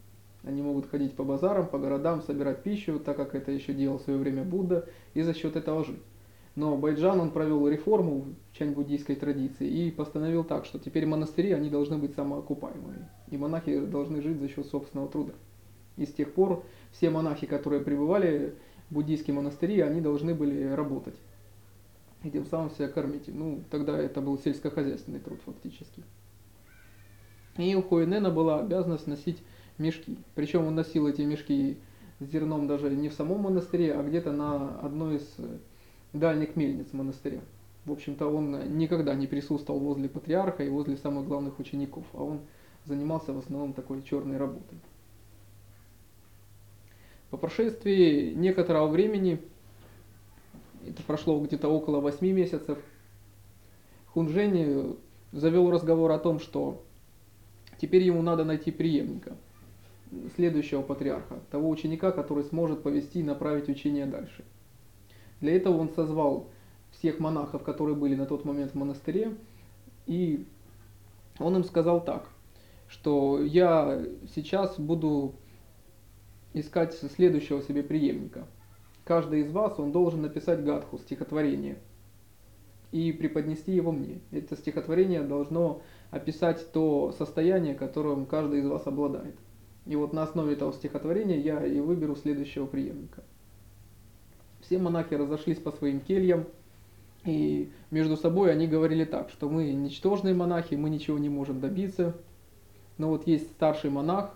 Они 0.44 0.62
могут 0.62 0.90
ходить 0.90 1.14
по 1.14 1.24
базарам, 1.24 1.68
по 1.68 1.80
городам, 1.80 2.22
собирать 2.22 2.62
пищу, 2.62 3.00
так 3.00 3.16
как 3.16 3.34
это 3.34 3.54
еще 3.54 3.72
делал 3.74 3.98
в 3.98 4.02
свое 4.02 4.20
время 4.20 4.44
Будда, 4.44 4.90
и 5.14 5.22
за 5.22 5.34
счет 5.34 5.56
этого 5.56 5.86
жить. 5.86 6.04
Но 6.56 6.76
Байджан 6.78 7.20
он 7.20 7.32
провел 7.32 7.68
реформу 7.68 8.26
в 8.52 8.58
чань-буддийской 8.58 9.16
традиции 9.16 9.68
и 9.68 9.92
постановил 9.92 10.44
так, 10.44 10.66
что 10.66 10.80
теперь 10.80 11.06
монастыри 11.06 11.54
они 11.54 11.70
должны 11.70 11.98
быть 11.98 12.14
самоокупаемыми, 12.14 13.08
и 13.30 13.38
монахи 13.38 13.80
должны 13.80 14.22
жить 14.22 14.40
за 14.40 14.50
счет 14.50 14.66
собственного 14.66 15.08
труда. 15.08 15.34
И 15.96 16.06
с 16.06 16.12
тех 16.14 16.34
пор 16.34 16.64
все 16.92 17.10
монахи, 17.10 17.48
которые 17.48 17.82
пребывали 17.82 18.56
в 18.90 18.96
буддийские 18.96 19.34
монастыри, 19.34 19.80
они 19.80 20.02
должны 20.02 20.36
были 20.36 20.64
работать 20.64 21.16
и 22.24 22.30
тем 22.30 22.46
самым 22.46 22.70
себя 22.72 22.88
кормить. 22.88 23.28
Ну, 23.28 23.64
тогда 23.70 23.98
это 23.98 24.22
был 24.22 24.38
сельскохозяйственный 24.38 25.20
труд 25.20 25.40
фактически. 25.46 26.04
И 27.58 27.76
у 27.76 27.82
Хуэнена 27.82 28.30
была 28.30 28.60
обязанность 28.60 29.08
носить 29.08 29.42
мешки. 29.78 30.18
Причем 30.36 30.66
он 30.66 30.76
носил 30.76 31.08
эти 31.08 31.22
мешки 31.22 31.78
с 32.20 32.26
зерном 32.26 32.68
даже 32.68 32.90
не 32.90 33.10
в 33.10 33.14
самом 33.14 33.42
монастыре, 33.42 33.94
а 33.94 34.04
где-то 34.04 34.32
на 34.32 34.80
одной 34.80 35.18
из 35.18 35.36
дальних 36.14 36.56
мельниц 36.56 36.94
монастыря. 36.94 37.42
В 37.86 37.92
общем-то, 37.92 38.28
он 38.28 38.78
никогда 38.78 39.16
не 39.16 39.28
присутствовал 39.28 39.80
возле 39.80 40.08
патриарха 40.08 40.64
и 40.64 40.70
возле 40.70 40.98
самых 40.98 41.28
главных 41.28 41.60
учеников, 41.60 42.06
а 42.14 42.24
он 42.24 42.42
занимался 42.86 43.34
в 43.34 43.40
основном 43.40 43.74
такой 43.74 44.04
черной 44.04 44.38
работой. 44.38 44.78
По 47.32 47.38
прошествии 47.38 48.34
некоторого 48.34 48.88
времени 48.88 49.40
это 50.86 51.02
прошло 51.04 51.40
где-то 51.40 51.70
около 51.70 52.00
8 52.00 52.28
месяцев, 52.28 52.78
Хунжень 54.14 54.98
завел 55.32 55.72
разговор 55.72 56.12
о 56.12 56.20
том, 56.20 56.40
что 56.40 56.84
теперь 57.80 58.04
ему 58.04 58.22
надо 58.22 58.44
найти 58.44 58.70
преемника, 58.70 59.38
следующего 60.36 60.82
патриарха, 60.82 61.40
того 61.50 61.70
ученика, 61.70 62.12
который 62.12 62.44
сможет 62.44 62.84
повести 62.84 63.20
и 63.20 63.24
направить 63.24 63.70
учение 63.70 64.06
дальше. 64.06 64.44
Для 65.42 65.56
этого 65.56 65.78
он 65.78 65.90
созвал 65.90 66.48
всех 66.92 67.20
монахов, 67.20 67.64
которые 67.64 67.96
были 67.96 68.16
на 68.16 68.26
тот 68.26 68.46
момент 68.46 68.72
в 68.72 68.76
монастыре, 68.76 69.36
и 70.06 70.46
он 71.40 71.56
им 71.56 71.64
сказал 71.64 72.04
так, 72.04 72.30
что 72.88 73.42
я 73.42 74.02
сейчас 74.34 74.80
буду 74.80 75.36
искать 76.54 76.94
следующего 76.94 77.62
себе 77.62 77.84
преемника– 77.84 78.48
каждый 79.04 79.42
из 79.42 79.52
вас, 79.52 79.80
он 79.80 79.92
должен 79.92 80.22
написать 80.22 80.64
гадху, 80.64 80.98
стихотворение, 80.98 81.78
и 82.92 83.12
преподнести 83.12 83.74
его 83.74 83.92
мне. 83.92 84.22
Это 84.32 84.56
стихотворение 84.56 85.22
должно 85.22 85.82
описать 86.12 86.72
то 86.72 87.14
состояние, 87.18 87.76
которым 87.76 88.26
каждый 88.26 88.60
из 88.60 88.68
вас 88.68 88.88
обладает. 88.88 89.36
И 89.86 89.96
вот 89.96 90.14
на 90.14 90.24
основе 90.24 90.54
этого 90.54 90.74
стихотворения 90.74 91.40
я 91.40 91.66
и 91.66 91.80
выберу 91.80 92.16
следующего 92.16 92.66
преемника. 92.68 93.24
Все 94.62 94.78
монахи 94.78 95.14
разошлись 95.14 95.60
по 95.60 95.72
своим 95.72 96.00
кельям, 96.00 96.46
и 97.26 97.72
между 97.92 98.18
собой 98.18 98.52
они 98.52 98.68
говорили 98.68 99.06
так, 99.06 99.30
что 99.30 99.50
мы 99.50 99.72
ничтожные 99.72 100.34
монахи, 100.34 100.76
мы 100.76 100.90
ничего 100.90 101.18
не 101.18 101.30
можем 101.30 101.60
добиться. 101.60 102.16
Но 102.98 103.10
вот 103.10 103.28
есть 103.28 103.52
старший 103.52 103.90
монах, 103.90 104.36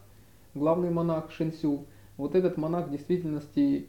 главный 0.54 0.90
монах 0.90 1.32
Шенсю. 1.32 1.86
Вот 2.18 2.36
этот 2.36 2.58
монах 2.58 2.88
в 2.88 2.92
действительности 2.92 3.88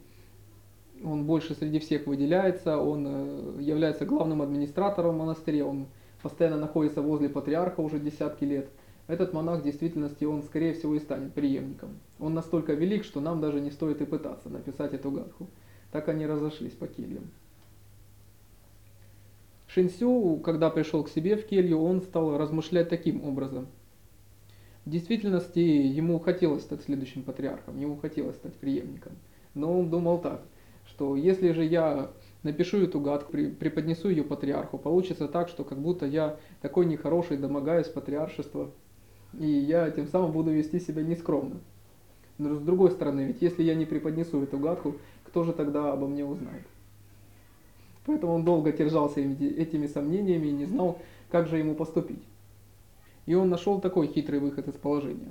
он 1.03 1.25
больше 1.25 1.53
среди 1.55 1.79
всех 1.79 2.07
выделяется, 2.07 2.77
он 2.77 3.05
э, 3.07 3.61
является 3.61 4.05
главным 4.05 4.41
администратором 4.41 5.15
в 5.15 5.19
монастыре, 5.19 5.63
он 5.63 5.87
постоянно 6.21 6.57
находится 6.57 7.01
возле 7.01 7.29
патриарха 7.29 7.81
уже 7.81 7.99
десятки 7.99 8.43
лет. 8.43 8.69
Этот 9.07 9.31
монах 9.31 9.61
в 9.61 9.63
действительности, 9.63 10.25
он 10.25 10.43
скорее 10.43 10.73
всего 10.73 10.95
и 10.95 10.99
станет 10.99 11.33
преемником. 11.33 11.99
Он 12.19 12.33
настолько 12.33 12.73
велик, 12.73 13.05
что 13.05 13.21
нам 13.21 13.39
даже 13.39 13.61
не 13.61 13.71
стоит 13.71 14.01
и 14.01 14.05
пытаться 14.05 14.49
написать 14.49 14.93
эту 14.93 15.11
гадху. 15.11 15.47
Так 15.97 16.09
они 16.09 16.27
разошлись 16.27 16.73
по 16.73 16.85
кельям. 16.85 17.31
Шинсю, 19.65 20.37
когда 20.37 20.69
пришел 20.69 21.03
к 21.03 21.09
себе 21.09 21.35
в 21.35 21.47
келью, 21.47 21.81
он 21.81 22.03
стал 22.03 22.37
размышлять 22.37 22.87
таким 22.87 23.23
образом. 23.23 23.65
В 24.85 24.91
действительности 24.91 25.57
ему 25.57 26.19
хотелось 26.19 26.61
стать 26.61 26.83
следующим 26.83 27.23
патриархом, 27.23 27.79
ему 27.79 27.97
хотелось 27.97 28.35
стать 28.35 28.53
преемником. 28.53 29.13
Но 29.55 29.79
он 29.79 29.89
думал 29.89 30.21
так– 30.21 30.43
что 30.87 31.15
если 31.15 31.51
же 31.51 31.63
я 31.63 32.11
напишу 32.43 32.77
эту 32.77 32.99
гадку, 32.99 33.31
преподнесу 33.31 34.09
ее 34.09 34.23
патриарху, 34.23 34.77
получится 34.77 35.27
так, 35.27 35.49
что 35.49 35.63
как 35.63 35.79
будто 35.79 36.05
я 36.05 36.37
такой 36.61 36.85
нехороший, 36.85 37.37
домогаюсь 37.37 37.87
патриаршества, 37.87 38.71
и 39.37 39.47
я 39.47 39.89
тем 39.91 40.07
самым 40.07 40.31
буду 40.31 40.51
вести 40.51 40.79
себя 40.79 41.03
нескромно. 41.03 41.59
Но 42.37 42.55
с 42.55 42.61
другой 42.61 42.91
стороны, 42.91 43.21
ведь 43.21 43.41
если 43.41 43.63
я 43.63 43.75
не 43.75 43.85
преподнесу 43.85 44.41
эту 44.41 44.59
гадку, 44.59 44.95
кто 45.25 45.43
же 45.43 45.53
тогда 45.53 45.91
обо 45.91 46.07
мне 46.07 46.23
узнает? 46.23 46.65
Поэтому 48.05 48.33
он 48.33 48.45
долго 48.45 48.71
держался 48.71 49.19
этими 49.19 49.87
сомнениями 49.87 50.47
и 50.47 50.51
не 50.51 50.65
знал, 50.65 50.99
как 51.29 51.47
же 51.47 51.57
ему 51.57 51.75
поступить. 51.75 52.23
И 53.25 53.35
он 53.35 53.49
нашел 53.49 53.81
такой 53.81 54.07
хитрый 54.07 54.39
выход 54.39 54.67
из 54.67 54.75
положения. 54.75 55.29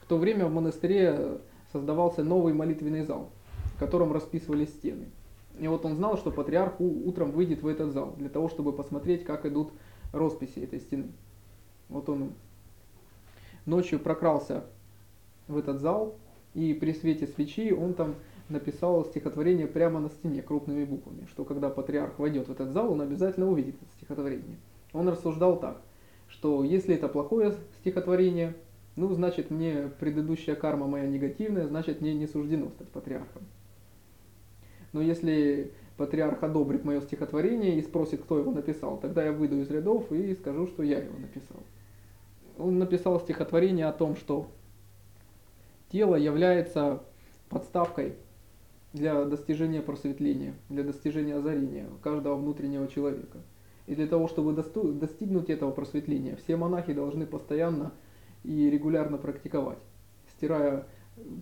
В 0.00 0.06
то 0.06 0.18
время 0.18 0.46
в 0.46 0.52
монастыре 0.52 1.40
создавался 1.72 2.22
новый 2.22 2.52
молитвенный 2.52 3.02
зал– 3.02 3.30
в 3.76 3.78
котором 3.78 4.12
расписывались 4.12 4.70
стены. 4.70 5.06
И 5.58 5.68
вот 5.68 5.84
он 5.84 5.96
знал, 5.96 6.16
что 6.16 6.30
патриарх 6.30 6.80
утром 6.80 7.30
выйдет 7.30 7.62
в 7.62 7.66
этот 7.66 7.92
зал 7.92 8.14
для 8.16 8.30
того, 8.30 8.48
чтобы 8.48 8.72
посмотреть, 8.72 9.24
как 9.24 9.44
идут 9.44 9.70
росписи 10.12 10.60
этой 10.60 10.80
стены. 10.80 11.12
Вот 11.90 12.08
он 12.08 12.32
ночью 13.66 14.00
прокрался 14.00 14.64
в 15.46 15.58
этот 15.58 15.80
зал, 15.80 16.16
и 16.56 16.72
при 16.72 16.92
свете 16.92 17.26
свечи 17.26 17.70
он 17.70 17.92
там 17.92 18.14
написал 18.48 19.04
стихотворение 19.04 19.66
прямо 19.66 20.00
на 20.00 20.08
стене 20.08 20.40
крупными 20.40 20.84
буквами, 20.84 21.26
что 21.30 21.44
когда 21.44 21.68
патриарх 21.68 22.18
войдет 22.18 22.48
в 22.48 22.50
этот 22.50 22.70
зал, 22.70 22.92
он 22.92 23.02
обязательно 23.02 23.50
увидит 23.50 23.74
это 23.74 23.92
стихотворение. 23.98 24.56
Он 24.94 25.06
рассуждал 25.06 25.60
так, 25.60 25.82
что 26.28 26.64
если 26.64 26.94
это 26.94 27.08
плохое 27.08 27.54
стихотворение, 27.80 28.54
ну, 28.96 29.12
значит, 29.12 29.50
мне 29.50 29.90
предыдущая 30.00 30.54
карма 30.54 30.86
моя 30.86 31.06
негативная, 31.06 31.66
значит, 31.66 32.00
мне 32.00 32.14
не 32.14 32.26
суждено 32.26 32.70
стать 32.70 32.88
патриархом. 32.88 33.42
Но 34.94 35.02
если 35.02 35.72
патриарх 35.98 36.42
одобрит 36.42 36.84
мое 36.84 37.02
стихотворение 37.02 37.78
и 37.78 37.82
спросит, 37.82 38.22
кто 38.22 38.38
его 38.38 38.50
написал, 38.50 38.96
тогда 38.96 39.22
я 39.22 39.32
выйду 39.32 39.60
из 39.60 39.68
рядов 39.68 40.10
и 40.10 40.34
скажу, 40.34 40.66
что 40.68 40.82
я 40.82 41.00
его 41.00 41.18
написал. 41.18 41.62
Он 42.56 42.78
написал 42.78 43.20
стихотворение 43.20 43.84
о 43.84 43.92
том, 43.92 44.16
что 44.16 44.48
тело 45.90 46.16
является 46.16 47.02
подставкой 47.48 48.16
для 48.92 49.24
достижения 49.24 49.82
просветления, 49.82 50.54
для 50.68 50.82
достижения 50.82 51.36
озарения 51.36 51.86
каждого 52.02 52.36
внутреннего 52.36 52.88
человека. 52.88 53.38
И 53.86 53.94
для 53.94 54.06
того, 54.06 54.26
чтобы 54.26 54.52
достигнуть 54.52 55.48
этого 55.48 55.70
просветления, 55.70 56.36
все 56.36 56.56
монахи 56.56 56.92
должны 56.92 57.24
постоянно 57.24 57.92
и 58.42 58.68
регулярно 58.68 59.16
практиковать, 59.16 59.78
стирая 60.36 60.86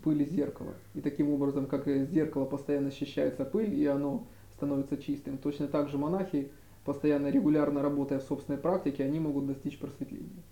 пыль 0.02 0.22
из 0.22 0.30
зеркала. 0.30 0.74
И 0.94 1.00
таким 1.00 1.30
образом, 1.30 1.66
как 1.66 1.88
из 1.88 2.08
зеркала 2.10 2.44
постоянно 2.44 2.88
очищается 2.88 3.44
пыль, 3.44 3.74
и 3.74 3.86
оно 3.86 4.26
становится 4.54 4.96
чистым, 4.98 5.38
точно 5.38 5.68
так 5.68 5.88
же 5.88 5.98
монахи, 5.98 6.50
постоянно 6.84 7.28
регулярно 7.28 7.82
работая 7.82 8.18
в 8.18 8.24
собственной 8.24 8.58
практике, 8.58 9.04
они 9.04 9.18
могут 9.20 9.46
достичь 9.46 9.78
просветления. 9.78 10.42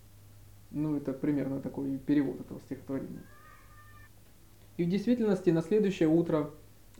Ну, 0.70 0.96
это 0.96 1.12
примерно 1.12 1.61
такой 1.61 1.99
перевод 1.99 2.40
этого 2.40 2.58
стихотворения. 2.61 3.22
И 4.76 4.85
в 4.85 4.88
действительности 4.88 5.50
на 5.50 5.62
следующее 5.62 6.09
утро 6.09 6.50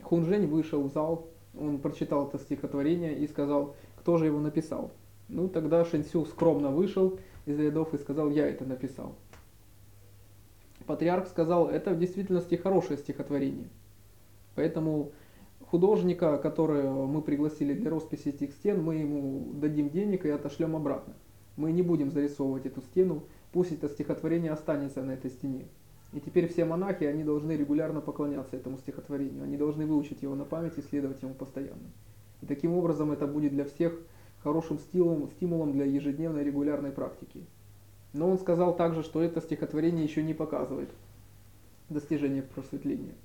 Хунжень 0.01 0.47
вышел 0.47 0.83
в 0.83 0.91
зал, 0.91 1.27
он 1.57 1.79
прочитал 1.79 2.27
это 2.27 2.37
стихотворение 2.37 3.17
и 3.17 3.27
сказал, 3.27 3.75
кто 3.97 4.17
же 4.17 4.25
его 4.25 4.39
написал. 4.39 4.91
Ну, 5.29 5.47
тогда 5.47 5.85
Шэньсю 5.85 6.25
скромно 6.25 6.69
вышел 6.69 7.19
из 7.45 7.59
рядов 7.59 7.93
и 7.93 7.97
сказал, 7.97 8.29
я 8.29 8.47
это 8.47 8.65
написал. 8.65 9.15
Патриарх 10.85 11.27
сказал, 11.27 11.69
это 11.69 11.91
в 11.91 11.99
действительности 11.99 12.55
хорошее 12.55 12.99
стихотворение. 12.99 13.69
Поэтому 14.55 15.11
художника, 15.65 16.37
которого 16.37 17.05
мы 17.05 17.21
пригласили 17.21 17.73
для 17.73 17.89
росписи 17.89 18.29
этих 18.29 18.51
стен, 18.51 18.83
мы 18.83 18.95
ему 18.95 19.53
дадим 19.53 19.89
денег 19.89 20.25
и 20.25 20.29
отошлем 20.29 20.75
обратно. 20.75 21.13
Мы 21.55 21.71
не 21.71 21.81
будем 21.81 22.11
зарисовывать 22.11 22.65
эту 22.65 22.81
стену, 22.81 23.23
пусть 23.51 23.71
это 23.71 23.87
стихотворение 23.87 24.51
останется 24.51 25.01
на 25.01 25.11
этой 25.11 25.31
стене. 25.31 25.65
И 26.13 26.19
теперь 26.19 26.47
все 26.47 26.63
монахи, 26.63 27.05
они 27.05 27.23
должны 27.23 27.53
регулярно 27.53 27.99
поклоняться 27.99 28.55
этому 28.55 28.77
стихотворению, 28.77 29.43
они 29.43 29.57
должны 29.57 29.85
выучить 29.85 30.21
его 30.21 30.35
на 30.35 30.45
память 30.45 30.77
и 30.77 30.81
следовать 30.81 31.21
ему 31.23 31.33
постоянно. 31.33 31.91
И 32.41 32.45
таким 32.45 32.73
образом 32.73 33.11
это 33.11 33.25
будет 33.25 33.51
для 33.51 33.65
всех 33.65 33.97
хорошим 34.43 34.77
стимулом, 34.77 35.29
стимулом 35.31 35.71
для 35.71 35.85
ежедневной 35.85 36.43
регулярной 36.43 36.91
практики. 36.91 37.45
Но 38.13 38.29
он 38.29 38.37
сказал 38.37 38.75
также, 38.75 39.01
что 39.01 39.21
это 39.21 39.41
стихотворение 39.41 40.03
еще 40.03 40.21
не 40.21 40.35
показывает 40.35 40.89
достижение 41.89 42.43
просветления. 42.43 43.15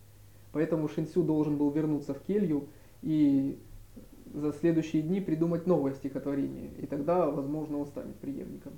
Поэтому 0.52 0.88
Шинсю 0.88 1.23
должен 1.23 1.59
был 1.59 1.71
вернуться 1.71 2.14
в 2.14 2.21
келью 2.23 2.68
и 3.02 3.59
за 4.33 4.52
следующие 4.52 5.02
дни 5.02 5.21
придумать 5.21 5.66
новое 5.66 5.95
стихотворение, 5.95 6.71
и 6.78 6.87
тогда, 6.87 7.30
возможно, 7.30 7.78
он 7.78 7.87
станет 7.87 8.16
преемником. 8.16 8.73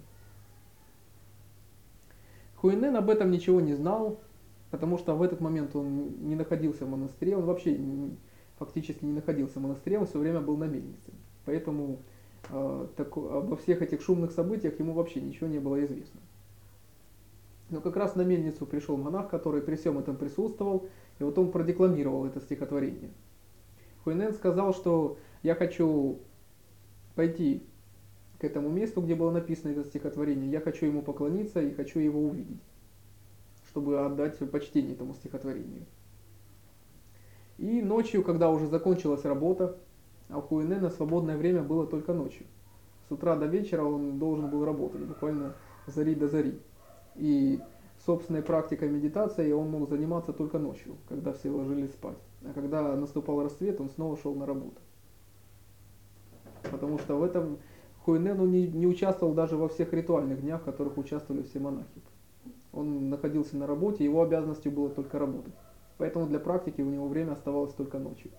Хуинен 2.60 2.94
об 2.96 3.08
этом 3.08 3.30
ничего 3.30 3.60
не 3.60 3.74
знал, 3.74 4.20
потому 4.70 4.98
что 4.98 5.14
в 5.16 5.22
этот 5.22 5.40
момент 5.40 5.74
он 5.74 6.28
не 6.28 6.36
находился 6.36 6.84
в 6.84 6.90
монастыре, 6.90 7.36
он 7.36 7.46
вообще 7.46 7.78
фактически 8.58 9.02
не 9.02 9.12
находился 9.12 9.58
в 9.58 9.62
монастыре, 9.62 9.98
он 9.98 10.06
все 10.06 10.18
время 10.18 10.40
был 10.40 10.58
на 10.58 10.64
мельнице. 10.64 11.10
Поэтому 11.46 12.00
э, 12.50 12.86
так, 12.96 13.16
обо 13.16 13.56
всех 13.56 13.80
этих 13.80 14.02
шумных 14.02 14.32
событиях 14.32 14.78
ему 14.78 14.92
вообще 14.92 15.22
ничего 15.22 15.46
не 15.48 15.58
было 15.58 15.82
известно. 15.86 16.20
Но 17.70 17.80
как 17.80 17.96
раз 17.96 18.14
на 18.14 18.22
мельницу 18.22 18.66
пришел 18.66 18.98
монах, 18.98 19.30
который 19.30 19.62
при 19.62 19.76
всем 19.76 19.98
этом 19.98 20.16
присутствовал, 20.16 20.86
и 21.18 21.24
вот 21.24 21.38
он 21.38 21.50
продекламировал 21.50 22.26
это 22.26 22.40
стихотворение. 22.40 23.10
Хуйнен 24.04 24.34
сказал, 24.34 24.74
что 24.74 25.16
я 25.42 25.54
хочу 25.54 26.18
пойти 27.14 27.62
к 28.40 28.44
этому 28.44 28.70
месту, 28.70 29.02
где 29.02 29.14
было 29.14 29.30
написано 29.30 29.72
это 29.72 29.84
стихотворение. 29.84 30.50
Я 30.50 30.60
хочу 30.60 30.86
ему 30.86 31.02
поклониться 31.02 31.60
и 31.60 31.74
хочу 31.74 31.98
его 32.00 32.20
увидеть, 32.20 32.62
чтобы 33.68 34.04
отдать 34.04 34.38
почтение 34.50 34.94
этому 34.94 35.14
стихотворению. 35.14 35.84
И 37.58 37.82
ночью, 37.82 38.24
когда 38.24 38.50
уже 38.50 38.66
закончилась 38.66 39.24
работа, 39.24 39.76
а 40.30 40.38
у 40.38 40.40
Хуинена 40.40 40.88
свободное 40.88 41.36
время 41.36 41.62
было 41.62 41.86
только 41.86 42.14
ночью. 42.14 42.46
С 43.08 43.12
утра 43.12 43.36
до 43.36 43.44
вечера 43.44 43.84
он 43.84 44.18
должен 44.18 44.48
был 44.48 44.64
работать, 44.64 45.02
буквально 45.02 45.54
зари 45.86 46.14
до 46.14 46.28
зари. 46.28 46.58
И 47.16 47.60
собственной 48.06 48.40
практикой 48.40 48.88
медитации 48.88 49.52
он 49.52 49.70
мог 49.70 49.90
заниматься 49.90 50.32
только 50.32 50.58
ночью, 50.58 50.96
когда 51.08 51.34
все 51.34 51.50
ложились 51.50 51.90
спать. 51.90 52.16
А 52.42 52.52
когда 52.54 52.96
наступал 52.96 53.42
рассвет, 53.42 53.78
он 53.80 53.90
снова 53.90 54.16
шел 54.16 54.34
на 54.34 54.46
работу. 54.46 54.80
Потому 56.70 56.98
что 56.98 57.16
в 57.16 57.22
этом 57.22 57.58
Хуйнену 58.04 58.46
не, 58.46 58.66
не 58.66 58.86
участвовал 58.86 59.34
даже 59.34 59.56
во 59.56 59.68
всех 59.68 59.92
ритуальных 59.92 60.40
днях, 60.40 60.62
в 60.62 60.64
которых 60.64 60.96
участвовали 60.96 61.42
все 61.42 61.58
монахи. 61.58 62.02
Он 62.72 63.10
находился 63.10 63.56
на 63.56 63.66
работе, 63.66 64.04
его 64.04 64.22
обязанностью 64.22 64.72
было 64.72 64.88
только 64.90 65.18
работать. 65.18 65.54
Поэтому 65.98 66.26
для 66.26 66.38
практики 66.38 66.80
у 66.80 66.88
него 66.88 67.08
время 67.08 67.32
оставалось 67.32 67.74
только 67.74 67.98
ночью. 67.98 68.30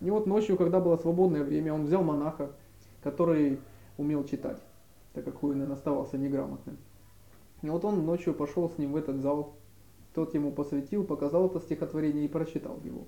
И 0.00 0.10
вот 0.10 0.26
ночью, 0.26 0.56
когда 0.56 0.80
было 0.80 0.96
свободное 0.96 1.44
время, 1.44 1.74
он 1.74 1.84
взял 1.84 2.02
монаха, 2.02 2.52
который 3.02 3.60
умел 3.98 4.24
читать, 4.24 4.58
так 5.12 5.24
как 5.24 5.36
Хуинен 5.40 5.70
оставался 5.70 6.16
неграмотным. 6.16 6.78
И 7.60 7.68
вот 7.68 7.84
он 7.84 8.06
ночью 8.06 8.32
пошел 8.32 8.70
с 8.70 8.78
ним 8.78 8.92
в 8.92 8.96
этот 8.96 9.20
зал, 9.20 9.52
тот 10.14 10.32
ему 10.34 10.52
посвятил, 10.52 11.04
показал 11.04 11.46
это 11.46 11.60
стихотворение 11.60 12.24
и 12.24 12.28
прочитал 12.28 12.80
его. 12.82 13.04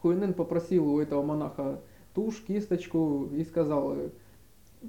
Хуинен 0.00 0.32
попросил 0.32 0.88
у 0.88 1.00
этого 1.00 1.22
монаха 1.22 1.80
тушь, 2.14 2.42
кисточку 2.46 3.26
и 3.32 3.44
сказал, 3.44 3.96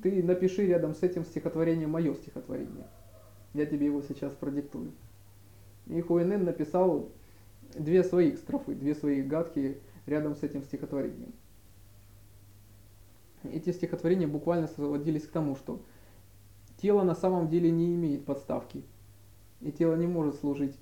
ты 0.01 0.23
напиши 0.23 0.65
рядом 0.65 0.93
с 0.93 1.03
этим 1.03 1.25
стихотворением 1.25 1.91
мое 1.91 2.13
стихотворение. 2.13 2.87
Я 3.53 3.65
тебе 3.65 3.87
его 3.87 4.01
сейчас 4.01 4.33
продиктую. 4.33 4.91
И 5.87 6.01
Хуэнен 6.01 6.43
написал 6.43 7.09
две 7.73 8.03
своих 8.03 8.37
строфы, 8.37 8.75
две 8.75 8.95
своих 8.95 9.27
гадки 9.27 9.79
рядом 10.05 10.35
с 10.35 10.43
этим 10.43 10.63
стихотворением. 10.63 11.33
Эти 13.43 13.71
стихотворения 13.71 14.27
буквально 14.27 14.67
сводились 14.67 15.27
к 15.27 15.31
тому, 15.31 15.55
что 15.55 15.81
тело 16.77 17.03
на 17.03 17.15
самом 17.15 17.47
деле 17.47 17.69
не 17.71 17.93
имеет 17.93 18.25
подставки, 18.25 18.83
и 19.61 19.71
тело 19.71 19.95
не 19.95 20.07
может 20.07 20.35
служить 20.35 20.75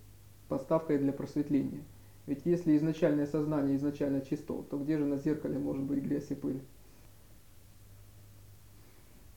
подставкой 0.48 0.98
для 0.98 1.12
просветления. 1.12 1.84
Ведь 2.26 2.46
если 2.46 2.78
изначальное 2.78 3.28
сознание 3.28 3.76
изначально 3.76 4.22
чисто, 4.22 4.64
то 4.64 4.78
где 4.78 4.98
же 4.98 5.06
на 5.06 5.18
зеркале 5.18 5.60
может 5.60 5.84
быть 5.84 6.02
грязь 6.02 6.32
и 6.32 6.36
пыль? 6.36 6.62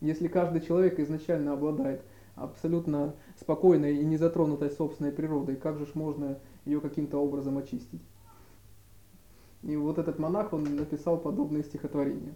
Если 0.01 0.29
каждый 0.29 0.61
человек 0.61 1.01
изначально 1.01 1.53
обладает 1.53 2.03
абсолютно 2.37 3.15
спокойной 3.41 3.97
и 3.97 4.05
не 4.05 4.17
затронутой 4.17 4.71
собственной 4.71 5.11
природой, 5.11 5.57
как 5.57 5.79
же 5.79 5.87
ж 5.87 5.95
можно 5.95 6.39
ее 6.65 6.81
каким-то 6.81 7.19
образом 7.19 7.59
очистить? 7.59 8.03
И 9.63 9.75
вот 9.75 9.99
этот 9.99 10.19
монах, 10.21 10.53
он 10.53 10.63
написал 10.77 11.19
подобные 11.19 11.65
стихотворения. 11.65 12.35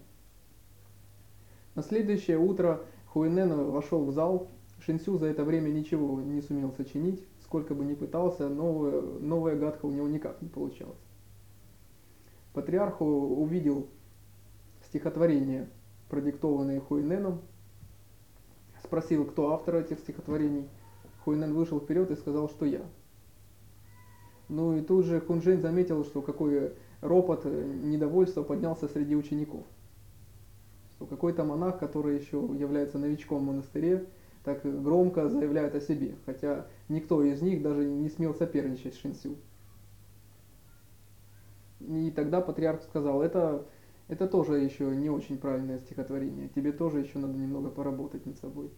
На 1.75 1.83
следующее 1.83 2.37
утро 2.37 2.81
Хуэнен 3.07 3.71
вошел 3.71 4.03
в 4.03 4.11
зал. 4.11 4.49
Шинсю 4.81 5.17
за 5.17 5.27
это 5.27 5.45
время 5.45 5.69
ничего 5.69 6.19
не 6.19 6.41
сумел 6.41 6.73
сочинить 6.73 7.23
сколько 7.51 7.75
бы 7.75 7.83
ни 7.83 7.95
пытался, 7.95 8.47
новая, 8.47 9.01
новая 9.01 9.57
гадка 9.57 9.85
у 9.85 9.91
него 9.91 10.07
никак 10.07 10.41
не 10.41 10.47
получалась. 10.47 11.01
Патриарх 12.53 13.01
увидел 13.01 13.87
стихотворение, 14.85 15.69
продиктованное 16.07 16.79
Хуйненом, 16.79 17.41
спросил, 18.81 19.25
кто 19.25 19.51
автор 19.51 19.75
этих 19.75 19.99
стихотворений. 19.99 20.69
Хуйнен 21.25 21.53
вышел 21.53 21.81
вперед 21.81 22.09
и 22.11 22.15
сказал, 22.15 22.47
что 22.47 22.65
я. 22.65 22.85
Ну 24.47 24.77
и 24.77 24.81
тут 24.81 25.03
же 25.03 25.19
Хунжень 25.19 25.59
заметил, 25.59 26.05
что 26.05 26.21
какой 26.21 26.71
ропот, 27.01 27.43
недовольство 27.43 28.43
поднялся 28.43 28.87
среди 28.87 29.13
учеников. 29.13 29.65
Что 30.95 31.05
какой-то 31.05 31.43
монах, 31.43 31.79
который 31.79 32.17
еще 32.17 32.37
является 32.37 32.97
новичком 32.97 33.39
в 33.39 33.47
монастыре, 33.47 34.07
так 34.43 34.61
громко 34.83 35.29
заявляют 35.29 35.75
о 35.75 35.81
себе, 35.81 36.15
хотя 36.25 36.65
никто 36.89 37.23
из 37.23 37.41
них 37.41 37.61
даже 37.61 37.85
не 37.85 38.09
смел 38.09 38.33
соперничать 38.33 38.95
с 38.95 38.97
Шинсю. 38.97 39.35
И 41.79 42.11
тогда 42.11 42.41
патриарх 42.41 42.83
сказал, 42.83 43.21
это, 43.21 43.65
это 44.07 44.27
тоже 44.27 44.59
еще 44.59 44.95
не 44.95 45.09
очень 45.09 45.37
правильное 45.37 45.79
стихотворение, 45.79 46.49
тебе 46.49 46.71
тоже 46.71 46.99
еще 46.99 47.19
надо 47.19 47.37
немного 47.37 47.69
поработать 47.69 48.25
над 48.25 48.37
собой. 48.37 48.71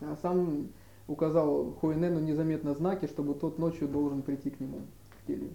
А 0.00 0.16
сам 0.16 0.68
указал 1.06 1.72
Хуэнену 1.72 2.20
незаметно 2.20 2.74
знаки, 2.74 3.06
чтобы 3.06 3.34
тот 3.34 3.58
ночью 3.58 3.88
должен 3.88 4.22
прийти 4.22 4.50
к 4.50 4.60
нему 4.60 4.80
в 5.22 5.26
келью. 5.26 5.50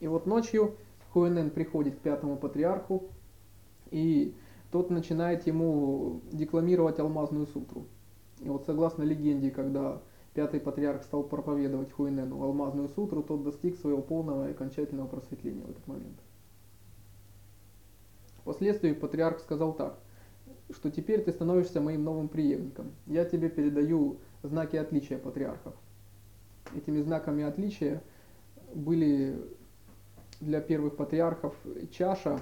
И 0.00 0.08
вот 0.08 0.26
ночью 0.26 0.76
Хуэнен 1.12 1.50
приходит 1.50 1.96
к 1.96 2.00
пятому 2.00 2.36
патриарху, 2.36 3.10
и 3.90 4.34
тот 4.72 4.88
начинает 4.88 5.46
ему 5.46 6.22
декламировать 6.32 6.98
алмазную 6.98 7.46
сутру. 7.46 7.86
И 8.40 8.48
вот 8.48 8.64
согласно 8.64 9.02
легенде, 9.02 9.50
когда 9.50 10.00
пятый 10.32 10.60
патриарх 10.60 11.04
стал 11.04 11.22
проповедовать 11.24 11.92
Хуинену 11.92 12.42
алмазную 12.42 12.88
сутру, 12.88 13.22
тот 13.22 13.44
достиг 13.44 13.76
своего 13.76 14.00
полного 14.00 14.48
и 14.48 14.52
окончательного 14.52 15.06
просветления 15.06 15.62
в 15.62 15.70
этот 15.70 15.86
момент. 15.86 16.18
Впоследствии 18.38 18.92
патриарх 18.92 19.40
сказал 19.40 19.74
так, 19.74 19.98
что 20.70 20.90
теперь 20.90 21.22
ты 21.22 21.32
становишься 21.32 21.82
моим 21.82 22.02
новым 22.02 22.28
преемником. 22.28 22.92
Я 23.06 23.26
тебе 23.26 23.50
передаю 23.50 24.16
знаки 24.42 24.76
отличия 24.76 25.18
патриархов. 25.18 25.74
Этими 26.74 27.02
знаками 27.02 27.44
отличия 27.44 28.02
были 28.74 29.38
для 30.40 30.62
первых 30.62 30.96
патриархов 30.96 31.54
чаша, 31.90 32.40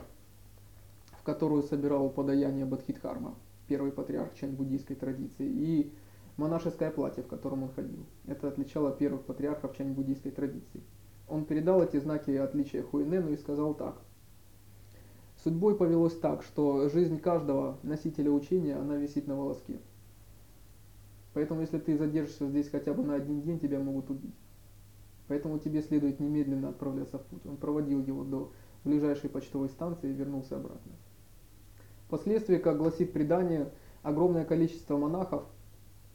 в 1.20 1.22
которую 1.22 1.62
собирал 1.62 2.08
подаяние 2.08 2.64
Бадхидхарма, 2.64 3.34
первый 3.68 3.92
патриарх 3.92 4.34
чань 4.34 4.52
буддийской 4.52 4.96
традиции, 4.96 5.46
и 5.46 5.92
монашеское 6.38 6.90
платье, 6.90 7.22
в 7.22 7.26
котором 7.26 7.64
он 7.64 7.68
ходил. 7.68 8.06
Это 8.26 8.48
отличало 8.48 8.90
первых 8.90 9.22
патриархов 9.22 9.76
чань 9.76 9.92
буддийской 9.92 10.32
традиции. 10.32 10.82
Он 11.28 11.44
передал 11.44 11.82
эти 11.82 11.98
знаки 11.98 12.30
отличия 12.30 12.82
Хуинену 12.82 13.30
и 13.30 13.36
сказал 13.36 13.74
так. 13.74 14.00
Судьбой 15.44 15.76
повелось 15.76 16.18
так, 16.18 16.42
что 16.42 16.88
жизнь 16.88 17.20
каждого 17.20 17.78
носителя 17.82 18.30
учения, 18.30 18.76
она 18.76 18.96
висит 18.96 19.26
на 19.26 19.36
волоске. 19.36 19.78
Поэтому 21.34 21.60
если 21.60 21.78
ты 21.78 21.98
задержишься 21.98 22.48
здесь 22.48 22.70
хотя 22.70 22.94
бы 22.94 23.04
на 23.04 23.14
один 23.14 23.42
день, 23.42 23.60
тебя 23.60 23.78
могут 23.78 24.10
убить. 24.10 24.34
Поэтому 25.28 25.58
тебе 25.58 25.82
следует 25.82 26.18
немедленно 26.18 26.70
отправляться 26.70 27.18
в 27.18 27.22
путь. 27.24 27.46
Он 27.46 27.56
проводил 27.56 28.02
его 28.02 28.24
до 28.24 28.52
ближайшей 28.84 29.30
почтовой 29.30 29.68
станции 29.68 30.10
и 30.10 30.14
вернулся 30.14 30.56
обратно. 30.56 30.92
Впоследствии, 32.10 32.56
как 32.56 32.76
гласит 32.76 33.12
предание, 33.12 33.70
огромное 34.02 34.44
количество 34.44 34.96
монахов, 34.96 35.44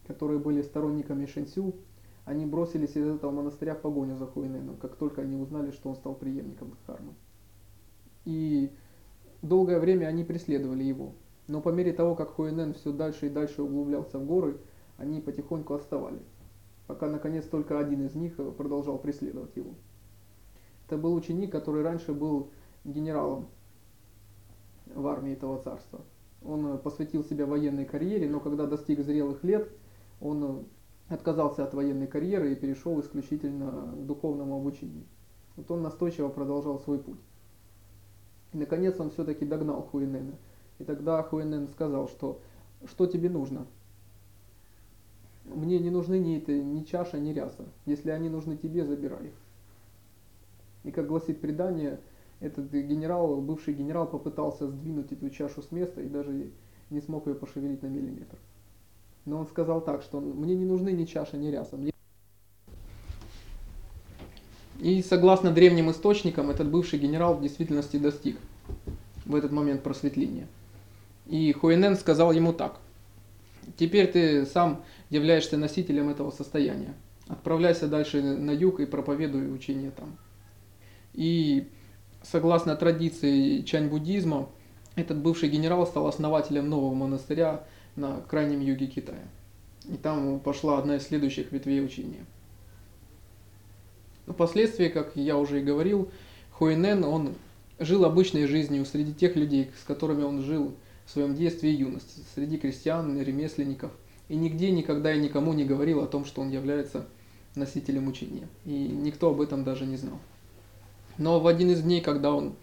которые 0.06 0.40
были 0.40 0.62
сторонниками 0.62 1.26
Шэньсю, 1.26 1.74
они 2.26 2.46
бросились 2.46 2.98
из 2.98 3.08
этого 3.08 3.32
монастыря 3.32 3.76
в 3.76 3.80
погоню 3.80 4.18
за 4.18 4.28
Хуиненом, 4.28 4.76
как 4.76 4.98
только 4.98 5.22
они 5.22 5.38
узнали, 5.38 5.72
что 5.72 5.88
он 5.88 5.96
стал 5.96 6.14
преемником 6.14 6.72
Дхармы. 6.72 7.14
И 8.26 8.74
долгое 9.42 9.80
время 9.80 10.08
они 10.08 10.26
преследовали 10.26 10.84
его. 10.84 11.14
Но 11.48 11.62
по 11.62 11.70
мере 11.70 11.94
того, 11.94 12.14
как 12.16 12.32
Хуинен 12.32 12.74
все 12.74 12.92
дальше 12.92 13.28
и 13.28 13.30
дальше 13.30 13.62
углублялся 13.64 14.20
в 14.20 14.26
горы, 14.26 14.58
они 14.98 15.22
потихоньку 15.22 15.76
отставали, 15.76 16.20
пока 16.88 17.08
наконец 17.08 17.46
только 17.46 17.80
один 17.80 18.06
из 18.06 18.16
них 18.16 18.36
продолжал 18.58 18.98
преследовать 18.98 19.56
его. 19.56 19.76
Это 20.88 20.98
был 20.98 21.14
ученик, 21.14 21.54
который 21.54 21.84
раньше 21.84 22.12
был 22.12 22.50
генералом 22.84 23.48
в 24.96 25.06
армии 25.08 25.34
этого 25.34 25.62
царства. 25.62 26.02
Он 26.44 26.80
посвятил 26.80 27.24
себя 27.24 27.46
военной 27.46 27.86
карьере, 27.86 28.30
но 28.30 28.40
когда 28.40 28.66
достиг 28.66 29.04
зрелых 29.04 29.44
лет, 29.44 29.70
он 30.20 30.66
отказался 31.10 31.64
от 31.64 31.74
военной 31.74 32.08
карьеры 32.08 32.52
и 32.52 32.56
перешел 32.56 33.00
исключительно 33.00 33.94
к 33.94 34.06
духовному 34.06 34.58
обучению. 34.58 35.04
Вот 35.56 35.70
он 35.70 35.82
настойчиво 35.82 36.30
продолжал 36.30 36.80
свой 36.80 37.00
путь. 37.00 37.20
И 38.54 38.58
наконец 38.58 39.00
он 39.00 39.12
все-таки 39.12 39.46
догнал 39.46 39.84
Хуинена. 39.84 40.36
И 40.80 40.84
тогда 40.84 41.22
Хуинен 41.24 41.68
сказал, 41.68 42.08
что 42.08 42.42
что 42.88 43.08
тебе 43.08 43.30
нужно? 43.30 43.66
Мне 45.46 45.80
не 45.80 45.90
нужны 45.90 46.20
ни, 46.20 46.38
это, 46.38 46.52
ни 46.52 46.84
чаша, 46.84 47.20
ни 47.20 47.32
ряса. 47.32 47.66
Если 47.86 48.10
они 48.10 48.30
нужны 48.30 48.58
тебе, 48.58 48.86
забирай 48.86 49.28
их. 49.28 49.34
И 50.84 50.92
как 50.92 51.08
гласит 51.08 51.40
предание, 51.40 52.00
этот 52.40 52.72
генерал, 52.72 53.42
бывший 53.42 53.74
генерал 53.74 54.08
попытался 54.08 54.68
сдвинуть 54.68 55.12
эту 55.12 55.30
чашу 55.30 55.62
с 55.62 55.72
места 55.72 56.02
и 56.02 56.08
даже 56.08 56.52
не 56.90 57.02
смог 57.02 57.28
ее 57.28 57.36
пошевелить 57.36 57.82
на 57.82 57.88
миллиметр. 57.88 58.38
Но 59.26 59.40
он 59.40 59.48
сказал 59.48 59.82
так, 59.82 60.04
что 60.04 60.20
мне 60.20 60.56
не 60.56 60.66
нужны 60.66 60.92
ни 60.92 61.06
чаша, 61.06 61.38
ни 61.38 61.48
ряса. 61.48 61.78
Мне... 61.78 61.92
И 64.80 65.02
согласно 65.02 65.52
древним 65.52 65.90
источникам, 65.90 66.50
этот 66.50 66.70
бывший 66.70 67.00
генерал 67.00 67.36
в 67.36 67.42
действительности 67.42 67.98
достиг 67.98 68.38
в 69.26 69.34
этот 69.36 69.52
момент 69.52 69.82
просветления. 69.82 70.48
И 71.26 71.52
Хуэнен 71.54 71.96
сказал 71.96 72.32
ему 72.32 72.54
так. 72.54 72.80
Теперь 73.78 74.12
ты 74.12 74.46
сам 74.46 74.84
являешься 75.10 75.58
носителем 75.58 76.10
этого 76.10 76.30
состояния. 76.30 76.94
Отправляйся 77.28 77.88
дальше 77.88 78.22
на 78.22 78.52
юг 78.52 78.80
и 78.80 78.86
проповедуй 78.86 79.52
учение 79.52 79.90
там. 79.90 80.18
И 81.14 81.68
согласно 82.32 82.76
традиции 82.76 83.62
чань-буддизма, 83.62 84.50
этот 84.96 85.18
бывший 85.18 85.50
генерал 85.50 85.86
стал 85.86 86.08
основателем 86.08 86.70
нового 86.70 86.94
монастыря 86.94 87.64
на 87.96 88.22
крайнем 88.30 88.62
юге 88.62 88.88
Китая. 88.88 89.28
И 89.86 89.98
там 89.98 90.40
пошла 90.40 90.80
одна 90.80 90.98
из 90.98 91.04
следующих 91.04 91.52
ветвей 91.52 91.84
учения. 91.84 92.26
Впоследствии, 94.26 94.88
как 94.88 95.16
я 95.16 95.38
уже 95.38 95.62
и 95.62 95.64
говорил, 95.64 96.10
Хуэнен, 96.52 97.04
он 97.04 97.36
жил 97.78 98.06
обычной 98.06 98.48
жизнью 98.48 98.86
среди 98.86 99.14
тех 99.14 99.36
людей, 99.36 99.70
с 99.80 99.84
которыми 99.84 100.24
он 100.24 100.42
жил 100.42 100.74
в 101.06 101.12
своем 101.12 101.36
детстве 101.36 101.72
и 101.72 101.76
юности, 101.76 102.22
среди 102.34 102.58
крестьян, 102.58 103.22
ремесленников. 103.22 103.92
И 104.28 104.36
нигде 104.36 104.72
никогда 104.72 105.14
и 105.14 105.20
никому 105.20 105.54
не 105.54 105.66
говорил 105.66 106.02
о 106.02 106.08
том, 106.08 106.26
что 106.26 106.42
он 106.42 106.50
является 106.50 107.06
носителем 107.54 108.08
учения. 108.08 108.48
И 108.66 108.72
никто 108.72 109.30
об 109.30 109.42
этом 109.42 109.64
даже 109.64 109.86
не 109.86 109.98
знал. 109.98 110.18
Но 111.18 111.40
в 111.40 111.48
один 111.48 111.72
из 111.72 111.82
дней, 111.82 112.02
когда 112.02 112.34
он 112.34 112.56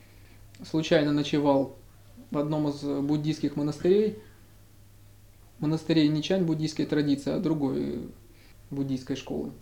случайно 0.68 1.12
ночевал 1.12 1.76
в 2.30 2.38
одном 2.38 2.68
из 2.68 2.82
буддийских 2.82 3.56
монастырей, 3.56 4.18
монастырей 5.58 6.08
не 6.08 6.22
чань 6.22 6.44
буддийской 6.44 6.86
традиции, 6.86 7.32
а 7.32 7.38
другой 7.38 8.08
буддийской 8.70 9.16
школы, 9.16 9.52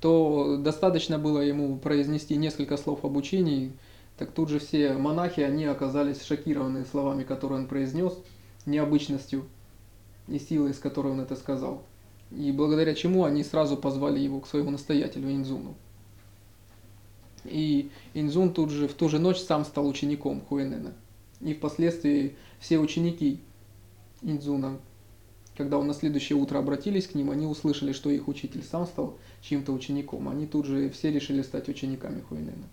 то 0.00 0.56
достаточно 0.58 1.18
было 1.18 1.40
ему 1.40 1.76
произнести 1.78 2.36
несколько 2.36 2.76
слов 2.76 3.04
об 3.04 3.16
учении, 3.16 3.72
так 4.16 4.32
тут 4.32 4.48
же 4.48 4.58
все 4.58 4.92
монахи, 4.94 5.40
они 5.40 5.64
оказались 5.64 6.22
шокированы 6.22 6.84
словами, 6.84 7.24
которые 7.24 7.60
он 7.60 7.66
произнес, 7.66 8.16
необычностью 8.66 9.46
и 10.28 10.38
силой, 10.38 10.72
с 10.72 10.78
которой 10.78 11.12
он 11.12 11.20
это 11.20 11.36
сказал. 11.36 11.82
И 12.30 12.52
благодаря 12.52 12.94
чему 12.94 13.24
они 13.24 13.44
сразу 13.44 13.76
позвали 13.76 14.18
его 14.20 14.40
к 14.40 14.46
своему 14.46 14.70
настоятелю 14.70 15.30
Инзуну. 15.30 15.74
И 17.44 17.90
Инзун 18.14 18.52
тут 18.52 18.70
же 18.70 18.88
в 18.88 18.94
ту 18.94 19.08
же 19.08 19.18
ночь 19.18 19.38
сам 19.38 19.64
стал 19.64 19.86
учеником 19.86 20.40
Хуэнена. 20.40 20.94
И 21.40 21.54
впоследствии 21.54 22.36
все 22.58 22.78
ученики 22.78 23.40
Инзуна, 24.22 24.78
когда 25.56 25.78
он 25.78 25.86
на 25.86 25.94
следующее 25.94 26.38
утро 26.38 26.58
обратились 26.58 27.06
к 27.06 27.14
ним, 27.14 27.30
они 27.30 27.46
услышали, 27.46 27.92
что 27.92 28.10
их 28.10 28.28
учитель 28.28 28.62
сам 28.62 28.86
стал 28.86 29.18
чьим-то 29.42 29.72
учеником. 29.72 30.28
Они 30.28 30.46
тут 30.46 30.66
же 30.66 30.88
все 30.90 31.12
решили 31.12 31.42
стать 31.42 31.68
учениками 31.68 32.22
Хуэнена. 32.22 32.68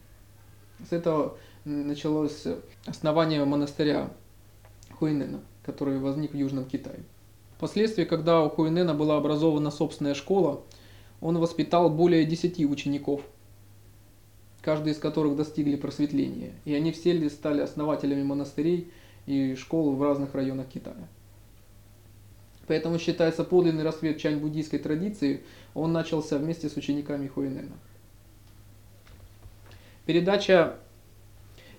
С 0.89 0.93
этого 0.93 1.37
началось 1.65 2.47
основание 2.85 3.43
монастыря 3.45 4.11
Хуинена, 4.97 5.41
который 5.63 5.99
возник 5.99 6.33
в 6.33 6.37
Южном 6.37 6.65
Китае. 6.65 7.03
Впоследствии, 7.57 8.05
когда 8.05 8.43
у 8.43 8.49
Хуинена 8.49 8.93
была 8.93 9.17
образована 9.17 9.69
собственная 9.69 10.15
школа, 10.15 10.63
он 11.19 11.37
воспитал 11.37 11.89
более 11.89 12.25
десяти 12.25 12.65
учеников, 12.65 13.21
каждый 14.61 14.93
из 14.93 14.97
которых 14.97 15.35
достигли 15.35 15.75
просветления, 15.75 16.53
и 16.65 16.73
они 16.73 16.91
все 16.91 17.29
стали 17.29 17.61
основателями 17.61 18.23
монастырей 18.23 18.91
и 19.25 19.55
школ 19.55 19.95
в 19.95 20.03
разных 20.03 20.33
районах 20.35 20.67
Китая. 20.67 21.07
Поэтому 22.67 22.99
считается 22.99 23.43
подлинный 23.43 23.83
рассвет 23.83 24.19
чань-буддийской 24.19 24.79
традиции, 24.79 25.43
он 25.73 25.91
начался 25.91 26.37
вместе 26.37 26.69
с 26.69 26.77
учениками 26.77 27.27
Хуинена. 27.27 27.75
Передача 30.05 30.77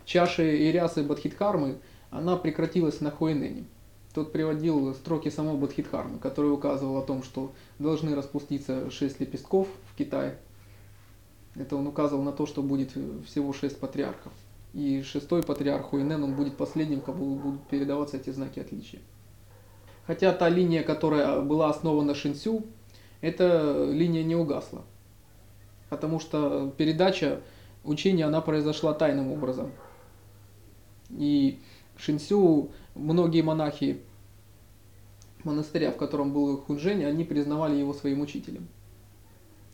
чаши 0.05 0.59
и 0.59 0.73
рясы 0.73 1.03
Бадхидхармы, 1.03 1.79
она 2.11 2.37
прекратилась 2.37 3.01
на 3.01 3.11
Хуэнене. 3.11 3.65
Тот 4.13 4.33
приводил 4.33 4.95
строки 4.95 5.31
самого 5.31 5.57
Бадхидхармы, 5.57 6.19
который 6.19 6.53
указывал 6.53 6.99
о 6.99 7.03
том, 7.03 7.23
что 7.23 7.53
должны 7.79 8.15
распуститься 8.15 8.91
шесть 8.91 9.21
лепестков 9.21 9.69
в 9.91 9.97
Китае. 9.97 10.37
Это 11.55 11.77
он 11.77 11.87
указывал 11.87 12.23
на 12.23 12.33
то, 12.33 12.47
что 12.47 12.63
будет 12.63 12.93
всего 13.27 13.53
шесть 13.53 13.79
патриархов. 13.79 14.33
И 14.73 15.03
шестой 15.03 15.43
патриарх 15.43 15.87
Хуэнен, 15.87 16.23
он 16.23 16.35
будет 16.35 16.57
последним, 16.57 17.01
кому 17.01 17.37
будут 17.37 17.67
передаваться 17.69 18.17
эти 18.17 18.31
знаки 18.31 18.59
отличия. 18.59 19.01
Хотя 20.07 20.33
та 20.33 20.49
линия, 20.49 20.83
которая 20.83 21.43
была 21.43 21.69
основана 21.69 22.15
Шинсю, 22.15 22.65
эта 23.21 23.89
линия 23.91 24.25
не 24.25 24.35
угасла. 24.35 24.83
Потому 25.91 26.21
что 26.21 26.73
передача 26.77 27.41
учения, 27.85 28.25
она 28.25 28.41
произошла 28.41 28.95
тайным 28.95 29.31
образом. 29.31 29.73
И 31.11 31.61
Шинсю, 31.97 32.71
многие 32.95 33.43
монахи 33.43 34.01
монастыря, 35.45 35.93
в 35.93 35.97
котором 35.97 36.33
был 36.33 36.57
Хунжень, 36.57 37.05
они 37.05 37.25
признавали 37.25 37.77
его 37.77 37.93
своим 37.93 38.23
учителем. 38.23 38.69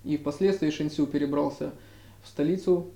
И 0.04 0.16
впоследствии 0.16 0.70
Шинсю 0.70 1.06
перебрался 1.06 1.72
в 2.22 2.28
столицу, 2.28 2.88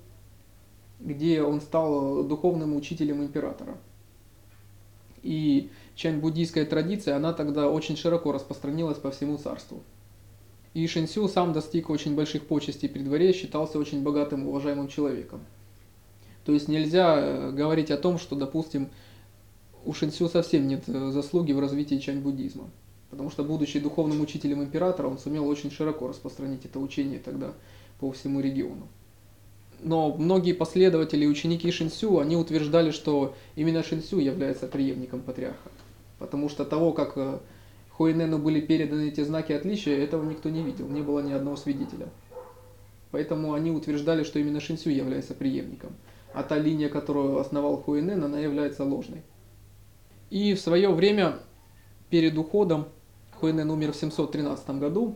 где 0.99 1.41
он 1.41 1.61
стал 1.61 2.23
духовным 2.23 2.75
учителем 2.75 3.21
императора. 3.21 3.77
И 5.21 5.69
чань-буддийская 5.95 6.65
традиция, 6.65 7.15
она 7.15 7.33
тогда 7.33 7.69
очень 7.69 7.97
широко 7.97 8.31
распространилась 8.31 8.97
по 8.97 9.11
всему 9.11 9.37
царству. 9.37 9.83
И 10.73 10.85
Шинсю 10.87 11.27
сам 11.27 11.53
достиг 11.53 11.89
очень 11.89 12.15
больших 12.15 12.47
почестей 12.47 12.89
при 12.89 13.03
дворе, 13.03 13.31
считался 13.31 13.77
очень 13.77 14.01
богатым 14.01 14.47
уважаемым 14.47 14.87
человеком. 14.87 15.41
То 16.45 16.51
есть 16.51 16.67
нельзя 16.67 17.15
э, 17.17 17.51
говорить 17.51 17.91
о 17.91 17.97
том, 17.97 18.17
что, 18.17 18.35
допустим, 18.35 18.89
у 19.85 19.93
Шинсю 19.93 20.27
совсем 20.27 20.67
нет 20.67 20.83
э, 20.87 21.11
заслуги 21.11 21.51
в 21.51 21.59
развитии 21.59 21.99
чань-буддизма. 21.99 22.69
Потому 23.13 23.29
что, 23.29 23.43
будучи 23.43 23.79
духовным 23.79 24.21
учителем 24.21 24.63
императора, 24.63 25.07
он 25.07 25.19
сумел 25.19 25.47
очень 25.47 25.69
широко 25.69 26.07
распространить 26.07 26.65
это 26.65 26.79
учение 26.79 27.19
тогда 27.19 27.53
по 27.99 28.11
всему 28.11 28.39
региону. 28.41 28.87
Но 29.81 30.15
многие 30.17 30.53
последователи 30.53 31.25
и 31.25 31.27
ученики 31.27 31.69
Шинсю, 31.69 32.17
они 32.17 32.35
утверждали, 32.35 32.89
что 32.89 33.35
именно 33.55 33.83
Шинсю 33.83 34.17
является 34.17 34.65
преемником 34.65 35.21
патриарха. 35.21 35.69
Потому 36.17 36.49
что 36.49 36.65
того, 36.65 36.91
как 36.91 37.13
э, 37.17 37.37
Хуэнену 37.91 38.39
были 38.39 38.59
переданы 38.59 39.09
эти 39.09 39.21
знаки 39.21 39.51
отличия, 39.51 39.95
этого 39.99 40.27
никто 40.27 40.49
не 40.49 40.63
видел, 40.63 40.87
не 40.87 41.03
было 41.03 41.19
ни 41.19 41.33
одного 41.33 41.55
свидетеля. 41.55 42.07
Поэтому 43.11 43.53
они 43.53 43.69
утверждали, 43.69 44.23
что 44.23 44.39
именно 44.39 44.59
Шинсю 44.59 44.89
является 44.89 45.35
преемником. 45.35 45.91
А 46.33 46.41
та 46.41 46.57
линия, 46.57 46.89
которую 46.89 47.37
основал 47.37 47.77
Хуэнен, 47.77 48.23
она 48.23 48.39
является 48.39 48.83
ложной. 48.83 49.21
И 50.31 50.55
в 50.55 50.59
свое 50.59 50.91
время, 50.91 51.35
перед 52.09 52.35
уходом, 52.39 52.87
Хуэнен 53.43 53.69
умер 53.69 53.91
в 53.91 53.95
713 53.95 54.69
году, 54.79 55.15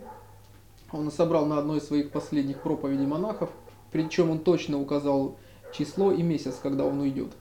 он 0.92 1.10
собрал 1.12 1.46
на 1.46 1.58
одной 1.58 1.80
из 1.80 1.88
своих 1.88 2.12
последних 2.12 2.62
проповедей 2.62 3.06
монахов– 3.06 3.50
причем 3.92 4.30
он 4.30 4.40
точно 4.40 4.80
указал 4.80 5.38
число 5.74 6.12
и 6.12 6.22
месяц, 6.22 6.60
когда 6.62 6.86
он 6.86 7.00
уйдет. 7.00 7.32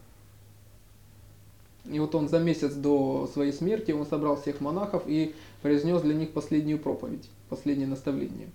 И 1.84 1.98
вот 2.00 2.14
он 2.14 2.28
за 2.28 2.40
месяц 2.40 2.72
до 2.74 3.28
своей 3.32 3.52
смерти 3.52 3.92
он 3.92 4.06
собрал 4.06 4.40
всех 4.40 4.60
монахов 4.60 5.04
и 5.06 5.34
произнес 5.62 6.02
для 6.02 6.14
них 6.14 6.32
последнюю 6.32 6.78
проповедь, 6.78 7.28
последнее 7.48 7.86
наставление. 7.86 8.48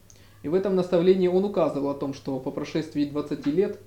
И 0.44 0.50
в 0.50 0.54
этом 0.54 0.76
наставлении 0.76 1.28
он 1.28 1.46
указывал 1.46 1.92
о 1.92 1.94
том, 1.94 2.14
что 2.14 2.40
по 2.40 2.52
прошествии 2.52 3.06
20 3.06 3.46
лет 3.48 3.80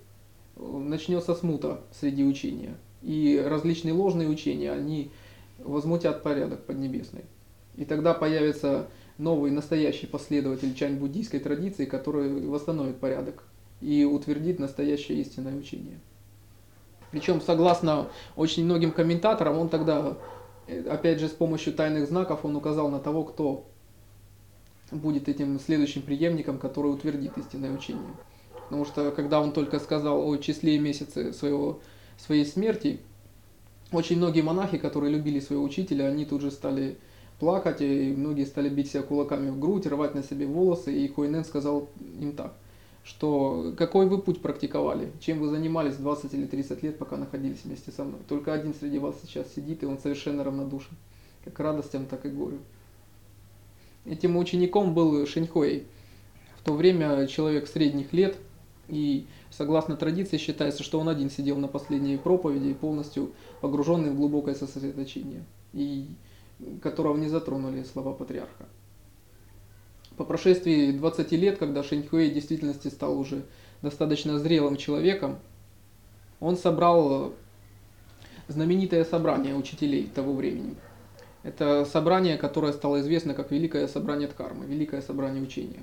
э, 0.56 0.62
начнется 0.64 1.34
смута 1.34 1.80
среди 1.92 2.24
учения. 2.24 2.76
И 3.02 3.42
различные 3.44 3.92
ложные 3.92 4.28
учения, 4.28 4.72
они 4.72 5.10
возмутят 5.58 6.22
порядок 6.22 6.64
поднебесный. 6.64 7.24
И 7.76 7.84
тогда 7.84 8.14
появится 8.14 8.88
новый 9.18 9.50
настоящий 9.50 10.06
последователь 10.06 10.74
чань-буддийской 10.74 11.40
традиции, 11.40 11.84
который 11.84 12.46
восстановит 12.46 12.98
порядок 12.98 13.44
и 13.80 14.04
утвердит 14.04 14.58
настоящее 14.58 15.20
истинное 15.20 15.56
учение. 15.56 15.98
Причем, 17.10 17.40
согласно 17.40 18.08
очень 18.34 18.64
многим 18.64 18.90
комментаторам, 18.90 19.58
он 19.58 19.68
тогда, 19.68 20.16
э, 20.66 20.88
опять 20.88 21.20
же, 21.20 21.28
с 21.28 21.32
помощью 21.32 21.72
тайных 21.72 22.08
знаков, 22.08 22.44
он 22.44 22.56
указал 22.56 22.88
на 22.90 22.98
того, 22.98 23.22
кто 23.24 23.66
будет 24.90 25.28
этим 25.28 25.60
следующим 25.60 26.02
преемником, 26.02 26.58
который 26.58 26.88
утвердит 26.88 27.38
истинное 27.38 27.72
учение. 27.72 28.14
Потому 28.64 28.84
что, 28.84 29.10
когда 29.12 29.40
он 29.40 29.52
только 29.52 29.78
сказал 29.78 30.26
о 30.26 30.36
числе 30.38 30.76
и 30.76 30.78
месяце 30.78 31.32
своего, 31.32 31.80
своей 32.16 32.44
смерти, 32.44 33.00
очень 33.92 34.16
многие 34.16 34.40
монахи, 34.40 34.78
которые 34.78 35.12
любили 35.12 35.38
своего 35.38 35.62
учителя, 35.62 36.06
они 36.06 36.24
тут 36.24 36.40
же 36.40 36.50
стали 36.50 36.98
плакать, 37.38 37.80
и 37.80 38.14
многие 38.16 38.44
стали 38.44 38.68
бить 38.68 38.90
себя 38.90 39.02
кулаками 39.02 39.50
в 39.50 39.58
грудь, 39.58 39.86
рвать 39.86 40.14
на 40.14 40.22
себе 40.22 40.46
волосы, 40.46 40.92
и 40.94 41.08
Хуйнен 41.08 41.44
сказал 41.44 41.88
им 42.20 42.32
так 42.32 42.54
что 43.04 43.74
какой 43.76 44.06
вы 44.06 44.18
путь 44.18 44.40
практиковали, 44.40 45.12
чем 45.20 45.38
вы 45.38 45.48
занимались 45.48 45.96
20 45.96 46.32
или 46.32 46.46
30 46.46 46.82
лет, 46.82 46.98
пока 46.98 47.16
находились 47.16 47.64
вместе 47.64 47.92
со 47.92 48.02
мной. 48.02 48.20
Только 48.28 48.52
один 48.52 48.74
среди 48.74 48.98
вас 48.98 49.14
сейчас 49.22 49.52
сидит, 49.54 49.82
и 49.82 49.86
он 49.86 49.98
совершенно 49.98 50.42
равнодушен, 50.42 50.96
как 51.44 51.60
радостям, 51.60 52.06
так 52.06 52.24
и 52.24 52.30
горю. 52.30 52.58
Этим 54.06 54.36
учеником 54.36 54.94
был 54.94 55.26
Шиньхуэй. 55.26 55.84
В 56.58 56.64
то 56.64 56.72
время 56.72 57.26
человек 57.26 57.68
средних 57.68 58.14
лет, 58.14 58.38
и 58.88 59.26
согласно 59.50 59.96
традиции 59.96 60.38
считается, 60.38 60.82
что 60.82 60.98
он 60.98 61.10
один 61.10 61.30
сидел 61.30 61.58
на 61.58 61.68
последней 61.68 62.16
проповеди, 62.16 62.72
полностью 62.72 63.32
погруженный 63.60 64.10
в 64.10 64.16
глубокое 64.16 64.54
сосредоточение, 64.54 65.44
и 65.74 66.06
которого 66.82 67.16
не 67.16 67.28
затронули 67.28 67.82
слова 67.82 68.12
патриарха. 68.12 68.66
По 70.16 70.24
прошествии 70.24 70.92
20 70.92 71.32
лет, 71.32 71.58
когда 71.58 71.82
Шэньхуэй 71.82 72.30
в 72.30 72.34
действительности 72.34 72.88
стал 72.88 73.18
уже 73.18 73.44
достаточно 73.82 74.38
зрелым 74.38 74.76
человеком, 74.76 75.38
он 76.40 76.56
собрал 76.56 77.34
знаменитое 78.48 79.04
собрание 79.04 79.56
учителей 79.56 80.06
того 80.06 80.32
времени. 80.34 80.76
Это 81.42 81.84
собрание, 81.84 82.38
которое 82.38 82.72
стало 82.72 83.00
известно 83.00 83.34
как 83.34 83.50
Великое 83.50 83.86
собрание 83.88 84.28
Дхармы, 84.28 84.66
Великое 84.66 85.02
собрание 85.02 85.42
учения. 85.42 85.82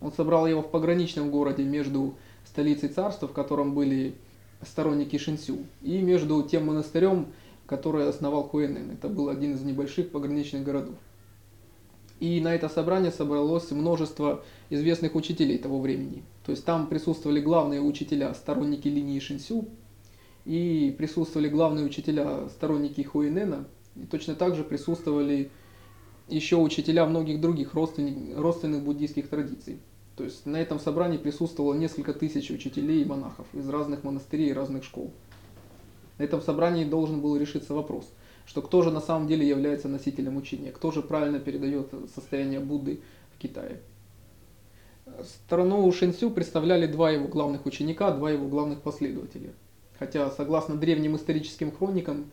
Он 0.00 0.12
собрал 0.12 0.46
его 0.46 0.62
в 0.62 0.70
пограничном 0.70 1.30
городе 1.30 1.62
между 1.62 2.14
столицей 2.44 2.88
царства, 2.88 3.28
в 3.28 3.32
котором 3.32 3.74
были 3.74 4.14
сторонники 4.62 5.18
Шинсю, 5.18 5.58
и 5.82 5.98
между 6.00 6.42
тем 6.42 6.66
монастырем, 6.66 7.28
который 7.70 8.08
основал 8.08 8.48
Хуэнен. 8.48 8.90
Это 8.90 9.08
был 9.08 9.28
один 9.28 9.54
из 9.54 9.62
небольших 9.62 10.10
пограничных 10.10 10.64
городов. 10.64 10.96
И 12.18 12.40
на 12.40 12.52
это 12.52 12.68
собрание 12.68 13.12
собралось 13.12 13.70
множество 13.70 14.42
известных 14.70 15.14
учителей 15.14 15.56
того 15.56 15.80
времени. 15.80 16.24
То 16.44 16.50
есть 16.50 16.64
там 16.64 16.88
присутствовали 16.88 17.40
главные 17.40 17.80
учителя, 17.80 18.34
сторонники 18.34 18.88
линии 18.88 19.20
Шинсю, 19.20 19.68
и 20.44 20.92
присутствовали 20.98 21.48
главные 21.48 21.86
учителя, 21.86 22.48
сторонники 22.48 23.02
Хуинена, 23.02 23.68
и 23.94 24.04
точно 24.04 24.34
так 24.34 24.56
же 24.56 24.64
присутствовали 24.64 25.50
еще 26.26 26.56
учителя 26.56 27.06
многих 27.06 27.40
других 27.40 27.74
родственных, 27.74 28.36
родственных 28.36 28.82
буддийских 28.82 29.28
традиций. 29.28 29.78
То 30.16 30.24
есть 30.24 30.44
на 30.44 30.56
этом 30.56 30.80
собрании 30.80 31.18
присутствовало 31.18 31.74
несколько 31.74 32.14
тысяч 32.14 32.50
учителей 32.50 33.02
и 33.02 33.06
монахов 33.06 33.46
из 33.52 33.68
разных 33.68 34.02
монастырей 34.02 34.50
и 34.50 34.54
разных 34.54 34.82
школ. 34.82 35.12
На 36.20 36.24
этом 36.24 36.40
собрании 36.40 36.84
должен 36.84 37.20
был 37.20 37.36
решиться 37.36 37.74
вопрос– 37.74 38.06
что 38.50 38.62
кто 38.62 38.82
же 38.82 38.90
на 38.90 39.00
самом 39.00 39.28
деле 39.28 39.46
является 39.48 39.86
носителем 39.86 40.36
учения, 40.36 40.72
кто 40.72 40.90
же 40.90 41.02
правильно 41.02 41.38
передает 41.38 41.94
состояние 42.12 42.58
Будды 42.58 42.98
в 43.32 43.38
Китае. 43.38 43.80
Сторону 45.22 45.90
Шэньсю 45.92 46.30
представляли 46.30 46.86
два 46.88 47.12
его 47.12 47.28
главных 47.28 47.64
ученика, 47.64 48.10
два 48.10 48.32
его 48.32 48.48
главных 48.48 48.80
последователя. 48.80 49.52
Хотя, 50.00 50.28
согласно 50.30 50.74
древним 50.74 51.14
историческим 51.14 51.70
хроникам, 51.70 52.32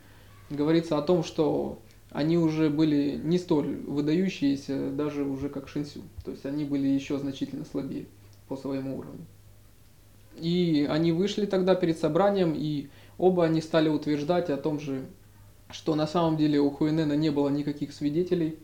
говорится 0.50 0.98
о 0.98 1.04
том, 1.04 1.24
что 1.24 1.78
они 2.10 2.40
уже 2.40 2.72
были 2.72 3.20
не 3.24 3.38
столь 3.38 3.76
выдающиеся, 3.86 4.90
даже 4.90 5.24
уже 5.24 5.50
как 5.50 5.68
Шэньсю. 5.68 6.02
То 6.26 6.32
есть 6.32 6.48
они 6.48 6.66
были 6.66 6.88
еще 6.88 7.20
значительно 7.20 7.64
слабее 7.64 8.08
по 8.48 8.58
своему 8.58 8.98
уровню. 8.98 9.28
И 10.36 10.88
они 10.90 11.12
вышли 11.12 11.46
тогда 11.46 11.76
перед 11.76 12.00
собранием, 12.00 12.54
и 12.56 12.90
оба 13.18 13.46
они 13.46 13.62
стали 13.62 13.90
утверждать 13.90 14.50
о 14.50 14.58
том 14.58 14.80
же, 14.80 15.06
что 15.70 15.96
на 15.96 16.08
самом 16.08 16.38
деле 16.38 16.60
у 16.60 16.70
Хуэнена 16.70 17.14
не 17.14 17.30
было 17.30 17.50
никаких 17.50 17.94
свидетелей, 17.94 18.58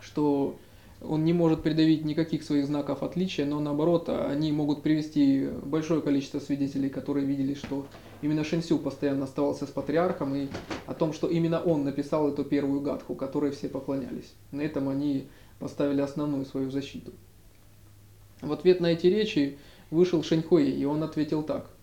что 0.00 0.56
он 1.02 1.24
не 1.24 1.32
может 1.32 1.62
придавить 1.62 2.04
никаких 2.04 2.42
своих 2.42 2.66
знаков 2.66 3.02
отличия, 3.02 3.46
но 3.46 3.58
наоборот, 3.60 4.08
они 4.08 4.52
могут 4.52 4.82
привести 4.82 5.48
большое 5.62 6.02
количество 6.02 6.40
свидетелей, 6.40 6.90
которые 6.90 7.24
видели, 7.24 7.54
что 7.54 7.86
именно 8.20 8.44
Шэньсю 8.44 8.78
постоянно 8.78 9.24
оставался 9.24 9.66
с 9.66 9.70
патриархом, 9.70 10.34
и 10.34 10.48
о 10.86 10.94
том, 10.94 11.12
что 11.12 11.26
именно 11.26 11.60
он 11.60 11.84
написал 11.84 12.28
эту 12.28 12.44
первую 12.44 12.80
гадху, 12.80 13.14
которой 13.14 13.50
все 13.52 13.68
поклонялись. 13.68 14.34
На 14.50 14.60
этом 14.60 14.88
они 14.88 15.28
поставили 15.58 16.02
основную 16.02 16.44
свою 16.44 16.70
защиту. 16.70 17.12
В 18.42 18.52
ответ 18.52 18.80
на 18.80 18.88
эти 18.88 19.06
речи 19.06 19.58
вышел 19.90 20.22
Шэньхуэй, 20.22 20.70
и 20.70 20.84
он 20.84 21.02
ответил 21.02 21.42
так– 21.42 21.70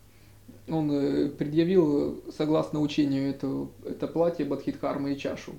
он 0.69 0.91
э, 0.91 1.29
предъявил, 1.29 2.23
согласно 2.31 2.81
учению, 2.81 3.29
это, 3.29 3.67
это 3.85 4.07
платье 4.07 4.45
Бадхидхармы 4.45 5.13
и 5.13 5.17
чашу 5.17 5.53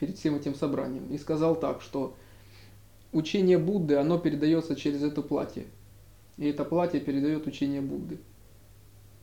перед 0.00 0.18
всем 0.18 0.34
этим 0.34 0.54
собранием. 0.54 1.06
И 1.12 1.18
сказал 1.18 1.56
так, 1.56 1.80
что 1.80 2.14
учение 3.12 3.58
Будды, 3.58 3.96
оно 3.96 4.18
передается 4.18 4.74
через 4.74 5.02
это 5.02 5.22
платье. 5.22 5.64
И 6.36 6.46
это 6.46 6.64
платье 6.64 7.00
передает 7.00 7.46
учение 7.46 7.80
Будды. 7.80 8.18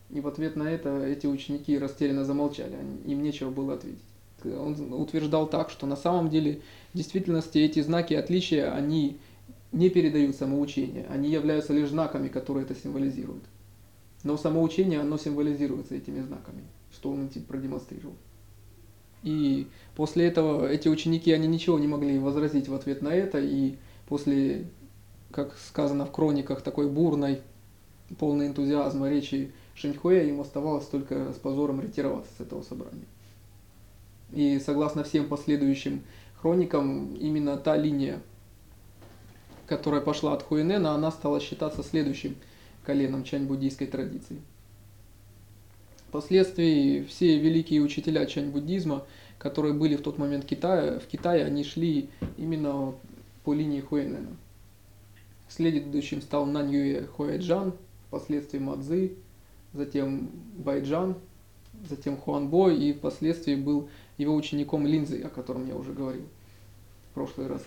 И 0.09 0.19
в 0.19 0.27
ответ 0.27 0.55
на 0.55 0.69
это 0.69 1.05
эти 1.05 1.27
ученики 1.27 1.77
растерянно 1.77 2.25
замолчали, 2.25 2.75
им 3.05 3.23
нечего 3.23 3.49
было 3.49 3.75
ответить. 3.75 4.03
Он 4.43 4.93
утверждал 4.93 5.47
так, 5.47 5.69
что 5.69 5.85
на 5.85 5.95
самом 5.95 6.29
деле 6.29 6.61
в 6.93 6.97
действительности 6.97 7.59
эти 7.59 7.81
знаки 7.81 8.13
отличия, 8.13 8.73
они 8.73 9.19
не 9.71 9.89
передают 9.89 10.35
самоучение, 10.35 11.05
они 11.09 11.29
являются 11.29 11.73
лишь 11.73 11.89
знаками, 11.89 12.27
которые 12.27 12.65
это 12.65 12.75
символизируют. 12.75 13.43
Но 14.23 14.37
самоучение, 14.37 14.99
оно 14.99 15.17
символизируется 15.17 15.95
этими 15.95 16.21
знаками, 16.21 16.63
что 16.91 17.11
он 17.11 17.25
этим 17.25 17.43
продемонстрировал. 17.43 18.15
И 19.23 19.67
после 19.95 20.27
этого 20.27 20.67
эти 20.67 20.87
ученики, 20.87 21.31
они 21.31 21.47
ничего 21.47 21.79
не 21.79 21.87
могли 21.87 22.17
возразить 22.19 22.67
в 22.67 22.73
ответ 22.73 23.01
на 23.01 23.09
это, 23.09 23.39
и 23.39 23.75
после, 24.07 24.67
как 25.31 25.57
сказано 25.57 26.05
в 26.05 26.11
хрониках, 26.11 26.61
такой 26.61 26.87
бурной, 26.89 27.41
полной 28.19 28.47
энтузиазма 28.47 29.09
речи 29.09 29.53
Шиньхуэ, 29.75 30.27
им 30.29 30.41
оставалось 30.41 30.85
только 30.85 31.33
с 31.33 31.37
позором 31.37 31.81
ретироваться 31.81 32.31
с 32.37 32.41
этого 32.41 32.61
собрания. 32.61 33.05
И 34.31 34.59
согласно 34.59 35.03
всем 35.03 35.27
последующим 35.27 36.03
хроникам, 36.35 37.15
именно 37.15 37.57
та 37.57 37.75
линия, 37.75 38.21
которая 39.65 40.01
пошла 40.01 40.33
от 40.33 40.43
Хуэнена, 40.43 40.91
она 40.91 41.11
стала 41.11 41.39
считаться 41.39 41.81
следующим– 41.81 42.35
коленом 42.83 43.23
чань-буддийской 43.23 43.87
традиции. 43.87 44.41
Впоследствии 46.07 47.03
все 47.03 47.37
великие 47.39 47.81
учителя 47.81 48.25
чань-буддизма, 48.25 49.05
которые 49.37 49.73
были 49.73 49.95
в 49.95 50.01
тот 50.01 50.17
момент 50.17 50.45
Китая, 50.45 50.99
в 50.99 51.05
Китае, 51.07 51.45
они 51.45 51.63
шли 51.63 52.09
именно 52.37 52.93
по 53.43 53.53
линии 53.53 53.81
Хуэнена. 53.81 54.35
Следующим 55.47 56.21
стал 56.21 56.45
Наньюэ 56.45 57.05
Хуэджан, 57.07 57.73
впоследствии 58.07 58.59
Мадзы, 58.59 59.13
затем 59.73 60.29
Байджан, 60.57 61.15
затем 61.89 62.17
Хуанбо 62.17 62.71
и 62.71 62.93
впоследствии 62.93 63.55
был 63.55 63.89
его 64.17 64.35
учеником 64.35 64.85
Линзы, 64.85 65.21
о 65.21 65.29
котором 65.29 65.67
я 65.67 65.75
уже 65.75 65.93
говорил 65.93 66.25
в 67.09 67.13
прошлый 67.13 67.47
раз. 67.47 67.63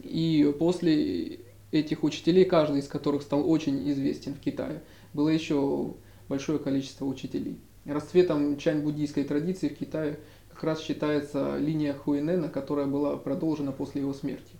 И 0.00 0.54
после 0.58 1.40
этих 1.74 2.04
учителей, 2.04 2.44
каждый 2.44 2.80
из 2.80 2.88
которых 2.88 3.22
стал 3.22 3.48
очень 3.48 3.90
известен 3.90 4.34
в 4.34 4.40
Китае, 4.40 4.82
было 5.12 5.28
еще 5.28 5.94
большое 6.28 6.58
количество 6.58 7.04
учителей. 7.04 7.58
Расцветом 7.84 8.56
чань-буддийской 8.56 9.24
традиции 9.24 9.68
в 9.68 9.76
Китае 9.76 10.18
как 10.50 10.64
раз 10.64 10.80
считается 10.80 11.58
линия 11.58 11.92
Хуэнена, 11.92 12.48
которая 12.48 12.86
была 12.86 13.16
продолжена 13.16 13.72
после 13.72 14.00
его 14.00 14.14
смерти. 14.14 14.52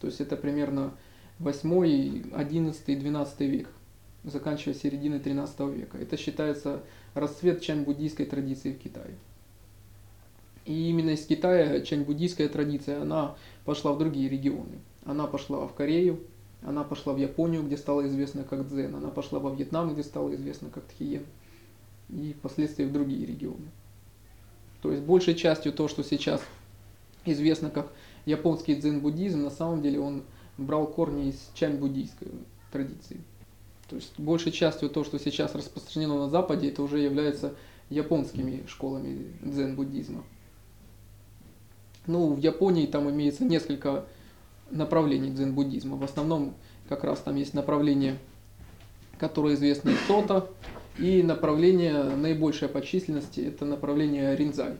То 0.00 0.06
есть 0.06 0.20
это 0.20 0.36
примерно 0.36 0.94
8, 1.40 2.32
11, 2.32 2.98
12 2.98 3.40
век, 3.40 3.68
заканчивая 4.24 4.74
серединой 4.74 5.20
13 5.20 5.60
века. 5.74 5.98
Это 5.98 6.16
считается 6.16 6.82
расцвет 7.14 7.60
чань-буддийской 7.60 8.26
традиции 8.26 8.72
в 8.72 8.78
Китае. 8.78 9.14
И 10.64 10.88
именно 10.88 11.10
из 11.10 11.26
Китая 11.26 11.80
чань-буддийская 11.80 12.48
традиция, 12.48 13.02
она 13.02 13.36
пошла 13.64 13.92
в 13.92 13.98
другие 13.98 14.28
регионы. 14.28 14.78
Она 15.04 15.26
пошла 15.26 15.66
в 15.66 15.74
Корею, 15.74 16.20
она 16.62 16.84
пошла 16.84 17.12
в 17.12 17.18
Японию, 17.18 17.62
где 17.62 17.76
стала 17.76 18.06
известна 18.06 18.44
как 18.44 18.68
дзен, 18.68 18.94
она 18.94 19.08
пошла 19.08 19.38
во 19.38 19.50
Вьетнам, 19.50 19.92
где 19.92 20.02
стала 20.02 20.34
известна 20.34 20.68
как 20.70 20.84
тхиен, 20.84 21.24
и 22.08 22.34
впоследствии 22.38 22.84
в 22.84 22.92
другие 22.92 23.24
регионы. 23.24 23.70
То 24.82 24.90
есть 24.90 25.02
большей 25.02 25.34
частью 25.34 25.72
то, 25.72 25.88
что 25.88 26.02
сейчас 26.02 26.42
известно 27.24 27.70
как 27.70 27.92
японский 28.26 28.74
дзен-буддизм, 28.76 29.42
на 29.42 29.50
самом 29.50 29.82
деле 29.82 30.00
он 30.00 30.22
брал 30.58 30.86
корни 30.86 31.30
из 31.30 31.50
чань-буддийской 31.54 32.28
традиции. 32.72 33.20
То 33.88 33.96
есть 33.96 34.18
большей 34.18 34.52
частью 34.52 34.88
то, 34.88 35.04
что 35.04 35.18
сейчас 35.18 35.54
распространено 35.54 36.18
на 36.18 36.30
Западе, 36.30 36.68
это 36.68 36.82
уже 36.82 36.98
является 37.00 37.54
японскими 37.88 38.64
школами 38.66 39.32
дзен-буддизма. 39.42 40.22
Ну, 42.06 42.32
в 42.32 42.38
Японии 42.38 42.86
там 42.86 43.10
имеется 43.10 43.44
несколько 43.44 44.04
направлений 44.70 45.30
дзен-буддизма. 45.30 45.96
В 45.96 46.04
основном 46.04 46.54
как 46.88 47.04
раз 47.04 47.20
там 47.20 47.36
есть 47.36 47.54
направление, 47.54 48.18
которое 49.18 49.54
известно 49.54 49.90
из 49.90 50.00
Сота, 50.06 50.48
и 50.98 51.22
направление 51.22 52.02
наибольшее 52.02 52.68
по 52.68 52.82
численности– 52.82 53.40
это 53.46 53.64
направление 53.64 54.36
ринзай. 54.36 54.74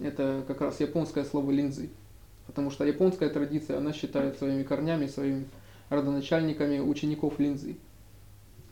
Это 0.00 0.42
как 0.46 0.60
раз 0.60 0.80
японское 0.80 1.24
слово 1.24 1.50
линзы. 1.50 1.90
Потому 2.46 2.70
что 2.70 2.84
японская 2.84 3.28
традиция, 3.28 3.78
она 3.78 3.92
считает 3.92 4.38
своими 4.38 4.62
корнями, 4.62 5.06
своими 5.06 5.46
родоначальниками 5.88 6.80
учеников 6.80 7.38
линзы. 7.38 7.76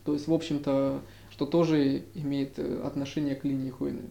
То 0.03 0.13
есть, 0.13 0.27
в 0.27 0.33
общем-то, 0.33 1.01
что 1.29 1.45
тоже 1.45 2.03
имеет 2.15 2.57
э, 2.57 2.81
отношение 2.83 3.35
к 3.35 3.45
линии 3.45 3.69
Хуэнена. 3.69 4.07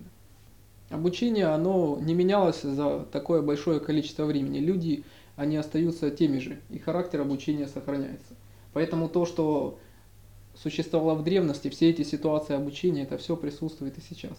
Обучение, 0.91 1.47
оно 1.47 1.99
не 2.01 2.15
менялось 2.15 2.63
за 2.63 3.07
такое 3.13 3.43
большое 3.43 3.81
количество 3.81 4.25
времени. 4.25 4.59
Люди 4.61 5.05
они 5.39 5.57
остаются 5.57 6.11
теми 6.11 6.41
же, 6.41 6.61
и 6.69 6.79
характер 6.79 7.21
обучения 7.21 7.69
сохраняется. 7.69 8.35
Поэтому 8.73 9.09
то, 9.09 9.25
что 9.25 9.79
существовало 10.57 11.15
в 11.15 11.23
древности, 11.23 11.69
все 11.71 11.91
эти 11.91 12.03
ситуации 12.03 12.55
обучения, 12.55 13.05
это 13.05 13.19
все 13.19 13.37
присутствует 13.37 13.97
и 13.97 14.01
сейчас. 14.01 14.37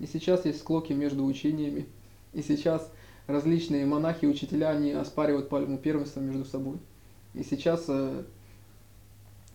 И 0.00 0.06
сейчас 0.06 0.44
есть 0.44 0.58
склоки 0.58 0.92
между 0.92 1.24
учениями, 1.24 1.86
и 2.32 2.42
сейчас 2.42 2.90
различные 3.28 3.86
монахи 3.86 4.26
учителя, 4.26 4.70
они 4.70 4.90
оспаривают 4.90 5.48
пальму 5.48 5.78
первенства 5.78 6.18
между 6.18 6.44
собой. 6.44 6.78
И 7.34 7.44
сейчас 7.44 7.84
э, 7.86 8.24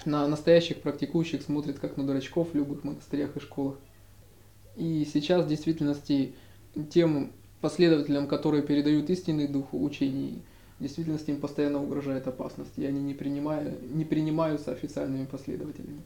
на 0.05 0.25
настоящих 0.29 0.81
практикующих 0.81 1.41
смотрят 1.41 1.79
как 1.79 1.97
на 1.97 2.07
дурачков 2.07 2.53
в 2.53 2.55
любых 2.55 2.86
монастырях 2.86 3.36
и 3.36 3.41
школах. 3.41 3.75
И 4.77 5.05
сейчас 5.12 5.43
в 5.43 5.49
действительности 5.49 6.34
тем 6.89 7.34
последователям, 7.60 8.27
которые 8.27 8.63
передают 8.63 9.10
истинный 9.10 9.49
дух 9.49 9.73
учений, 9.73 10.41
в 10.82 10.84
действительности 10.84 11.30
им 11.30 11.39
постоянно 11.39 11.80
угрожает 11.80 12.28
опасность, 12.28 12.72
и 12.78 12.84
они 12.84 13.00
не, 13.04 13.13
принимая, 13.13 13.78
не 13.82 14.04
принимаются 14.04 14.72
официальными 14.72 15.26
последователями. 15.26 16.02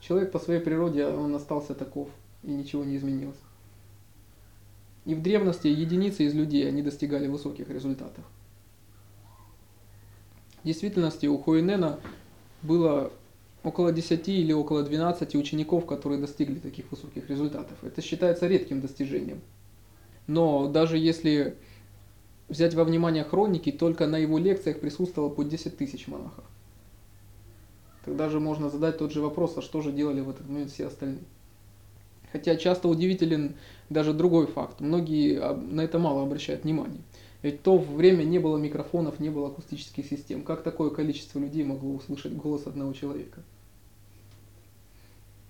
Человек 0.00 0.32
по 0.32 0.38
своей 0.38 0.60
природе, 0.60 1.06
он 1.06 1.34
остался 1.34 1.74
таков, 1.74 2.08
и 2.42 2.50
ничего 2.50 2.84
не 2.84 2.96
изменилось. 2.96 3.36
И 5.04 5.14
в 5.14 5.20
древности 5.20 5.66
единицы 5.66 6.24
из 6.24 6.32
людей, 6.32 6.66
они 6.66 6.80
достигали 6.80 7.26
высоких 7.26 7.68
результатов. 7.68 8.24
В 10.62 10.66
действительности 10.66 11.26
у 11.26 11.36
Хуинена 11.36 12.00
было 12.62 13.12
около 13.62 13.92
10 13.92 14.26
или 14.26 14.54
около 14.54 14.84
12 14.84 15.34
учеников, 15.34 15.84
которые 15.84 16.18
достигли 16.18 16.60
таких 16.60 16.90
высоких 16.90 17.28
результатов. 17.28 17.76
Это 17.84 18.00
считается 18.00 18.46
редким 18.46 18.80
достижением. 18.80 19.42
Но 20.26 20.66
даже 20.66 20.96
если 20.96 21.58
взять 22.50 22.74
во 22.74 22.84
внимание 22.84 23.24
хроники, 23.24 23.70
только 23.72 24.06
на 24.06 24.18
его 24.18 24.36
лекциях 24.36 24.80
присутствовало 24.80 25.30
по 25.30 25.44
10 25.44 25.78
тысяч 25.78 26.08
монахов. 26.08 26.44
Тогда 28.04 28.28
же 28.28 28.40
можно 28.40 28.68
задать 28.68 28.98
тот 28.98 29.12
же 29.12 29.20
вопрос, 29.20 29.56
а 29.56 29.62
что 29.62 29.80
же 29.80 29.92
делали 29.92 30.20
в 30.20 30.28
этот 30.28 30.48
момент 30.48 30.72
все 30.72 30.88
остальные. 30.88 31.24
Хотя 32.32 32.56
часто 32.56 32.88
удивителен 32.88 33.54
даже 33.88 34.12
другой 34.12 34.46
факт. 34.46 34.80
Многие 34.80 35.54
на 35.54 35.80
это 35.82 35.98
мало 35.98 36.22
обращают 36.22 36.64
внимание. 36.64 37.00
Ведь 37.42 37.60
в 37.60 37.62
то 37.62 37.78
время 37.78 38.24
не 38.24 38.38
было 38.38 38.56
микрофонов, 38.56 39.20
не 39.20 39.30
было 39.30 39.48
акустических 39.48 40.06
систем. 40.06 40.42
Как 40.42 40.62
такое 40.62 40.90
количество 40.90 41.38
людей 41.38 41.64
могло 41.64 41.94
услышать 41.94 42.32
голос 42.32 42.66
одного 42.66 42.92
человека? 42.92 43.42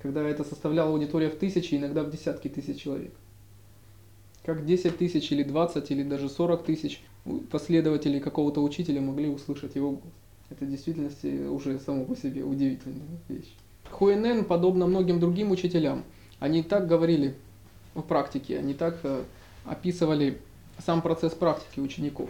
Когда 0.00 0.22
это 0.22 0.44
составляло 0.44 0.92
аудитория 0.92 1.30
в 1.30 1.36
тысячи, 1.36 1.74
иногда 1.74 2.02
в 2.02 2.10
десятки 2.10 2.48
тысяч 2.48 2.80
человек 2.80 3.12
как 4.54 4.66
10 4.66 4.98
тысяч 4.98 5.30
или 5.30 5.44
20 5.44 5.92
или 5.92 6.02
даже 6.02 6.28
40 6.28 6.64
тысяч 6.64 7.00
последователей 7.52 8.18
какого-то 8.18 8.60
учителя 8.64 9.00
могли 9.00 9.28
услышать 9.28 9.76
его 9.76 9.90
голос. 9.90 10.04
Это 10.50 10.64
в 10.64 10.68
действительности 10.68 11.46
уже 11.46 11.78
само 11.78 12.04
по 12.04 12.16
себе 12.16 12.42
удивительная 12.42 13.06
вещь. 13.28 13.54
Хуэнен, 13.92 14.44
подобно 14.44 14.88
многим 14.88 15.20
другим 15.20 15.52
учителям, 15.52 16.02
они 16.40 16.64
так 16.64 16.88
говорили 16.88 17.36
в 17.94 18.02
практике, 18.02 18.58
они 18.58 18.74
так 18.74 18.98
э, 19.04 19.22
описывали 19.64 20.38
сам 20.84 21.00
процесс 21.00 21.32
практики 21.32 21.78
учеников. 21.78 22.28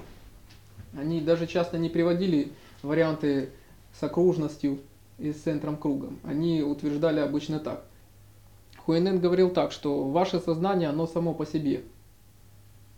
Они 0.92 1.22
даже 1.22 1.46
часто 1.46 1.78
не 1.78 1.88
приводили 1.88 2.52
варианты 2.82 3.48
с 3.98 4.02
окружностью 4.02 4.80
и 5.18 5.32
с 5.32 5.36
центром 5.36 5.78
кругом. 5.78 6.18
Они 6.24 6.62
утверждали 6.62 7.20
обычно 7.20 7.60
так. 7.60 7.82
Хуэнен 8.84 9.20
говорил 9.20 9.48
так, 9.48 9.72
что 9.72 10.04
ваше 10.04 10.38
сознание, 10.38 10.90
оно 10.90 11.06
само 11.06 11.32
по 11.32 11.46
себе– 11.46 11.80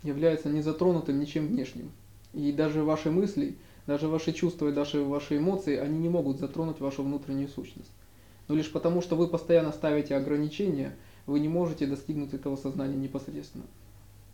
является 0.03 0.49
незатронутым 0.49 1.19
ничем 1.19 1.47
внешним. 1.47 1.91
И 2.33 2.51
даже 2.51 2.83
ваши 2.83 3.09
мысли, 3.09 3.55
даже 3.87 4.07
ваши 4.07 4.33
чувства 4.33 4.69
и 4.69 4.73
даже 4.73 5.03
ваши 5.03 5.37
эмоции, 5.37 5.77
они 5.77 5.97
не 5.99 6.09
могут 6.09 6.39
затронуть 6.39 6.79
вашу 6.79 7.03
внутреннюю 7.03 7.49
сущность. 7.49 7.91
Но 8.47 8.55
лишь 8.55 8.71
потому, 8.71 9.01
что 9.01 9.15
вы 9.15 9.27
постоянно 9.27 9.71
ставите 9.71 10.15
ограничения, 10.15 10.95
вы 11.25 11.39
не 11.39 11.47
можете 11.47 11.87
достигнуть 11.87 12.33
этого 12.33 12.55
сознания 12.55 12.97
непосредственно. 12.97 13.65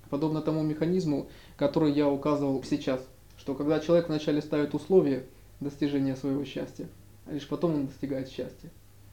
Подобно 0.10 0.42
тому 0.42 0.64
механизму, 0.64 1.28
который 1.56 1.92
я 1.92 2.10
указывал 2.10 2.64
сейчас, 2.64 3.06
что 3.38 3.54
когда 3.54 3.80
человек 3.80 4.10
вначале 4.10 4.42
ставит 4.42 4.74
условия 4.74 5.26
достижения 5.60 6.16
своего 6.16 6.44
счастья, 6.46 6.88
а 7.28 7.34
лишь 7.34 7.48
потом 7.48 7.76
он 7.76 7.88
достигает 7.88 8.30
счастья. 8.30 8.72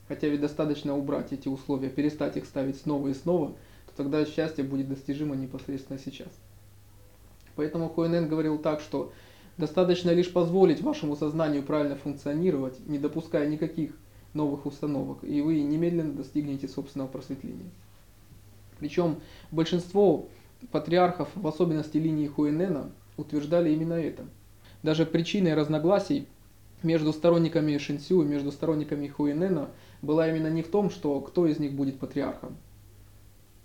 Хотя 0.08 0.28
ведь 0.28 0.40
достаточно 0.40 0.96
убрать 0.96 1.32
эти 1.32 1.48
условия, 1.48 1.90
перестать 1.90 2.36
их 2.36 2.46
ставить 2.46 2.78
снова 2.80 3.08
и 3.08 3.14
снова, 3.14 3.48
то 3.86 3.96
тогда 3.96 4.24
счастье 4.24 4.64
будет 4.64 4.88
достижимо 4.88 5.34
непосредственно 5.34 5.98
сейчас. 5.98 6.28
Поэтому 7.56 7.88
Хуэнен 7.88 8.28
говорил 8.28 8.58
так, 8.58 8.80
что 8.80 9.12
достаточно 9.56 10.10
лишь 10.10 10.32
позволить 10.32 10.82
вашему 10.82 11.16
сознанию 11.16 11.62
правильно 11.62 11.96
функционировать, 11.96 12.78
не 12.86 12.98
допуская 12.98 13.48
никаких 13.48 13.92
новых 14.34 14.66
установок, 14.66 15.24
и 15.24 15.40
вы 15.40 15.62
немедленно 15.62 16.12
достигнете 16.12 16.68
собственного 16.68 17.09
просветления. 17.09 17.70
Причем 18.78 19.16
большинство 19.50 20.28
патриархов, 20.70 21.30
в 21.34 21.46
особенности 21.46 21.96
линии 21.96 22.26
Хуэнена, 22.26 22.90
утверждали 23.16 23.72
именно 23.72 23.94
это. 23.94 24.26
Даже 24.82 25.07
причиной 25.07 25.54
разногласий 25.54 26.28
между 26.82 27.14
сторонниками 27.14 27.78
Шинсю 27.78 28.22
и 28.22 28.26
между 28.26 28.52
сторонниками 28.52 29.09
Хуэнена 29.09 29.70
была 30.02 30.28
именно 30.28 30.48
не 30.48 30.62
в 30.62 30.68
том, 30.68 30.90
что 30.90 31.18
кто 31.22 31.46
из 31.46 31.59
них 31.59 31.72
будет 31.72 31.98
патриархом, 31.98 32.59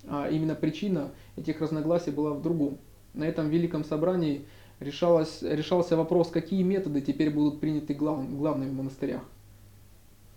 а 0.07 0.29
именно 0.29 0.55
причина 0.55 1.11
этих 1.35 1.59
разногласий 1.59 2.11
была 2.11 2.31
в 2.31 2.41
другом– 2.41 2.77
на 3.13 3.25
этом 3.25 3.49
великом 3.49 3.83
собрании 3.83 4.45
решалось, 4.79 5.41
решался 5.41 5.95
вопрос, 5.95 6.29
какие 6.29 6.63
методы 6.63 7.01
теперь 7.01 7.29
будут 7.29 7.59
приняты 7.59 7.93
глав, 7.93 8.29
главными 8.37 8.69
в 8.69 8.73
монастырях. 8.73 9.21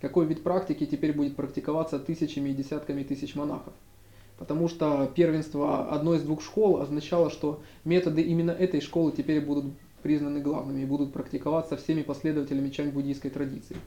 Какой 0.01 0.25
вид 0.25 0.43
практики 0.43 0.85
теперь 0.85 1.13
будет 1.13 1.35
практиковаться 1.35 1.99
тысячами 1.99 2.49
и 2.49 2.53
десятками 2.53 3.03
тысяч 3.03 3.35
монахов. 3.35 3.73
Потому 4.37 4.67
что 4.67 5.09
первенство 5.15 5.89
одной 5.89 6.17
из 6.17 6.23
двух 6.23 6.41
школ 6.41 6.81
означало, 6.81 7.29
что 7.29 7.61
методы 7.85 8.21
именно 8.21 8.51
этой 8.51 8.81
школы 8.81 9.13
теперь 9.13 9.39
будут 9.39 9.65
признаны 10.03 10.41
главными 10.41 10.81
и 10.81 10.85
будут 10.85 11.13
практиковаться 11.13 11.77
всеми 11.77 12.03
последователями 12.03 12.69
чань-буддийской 12.69 13.31
традиции. 13.31 13.77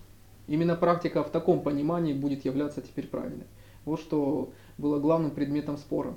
Именно 0.48 0.74
практика 0.74 1.22
в 1.22 1.30
таком 1.30 1.60
понимании 1.60 2.14
будет 2.14 2.44
являться 2.46 2.80
теперь 2.80 3.06
правильной. 3.06 3.44
Вот 3.84 4.00
что 4.00 4.50
было 4.78 4.98
главным 4.98 5.30
предметом 5.30 5.76
спора. 5.76 6.16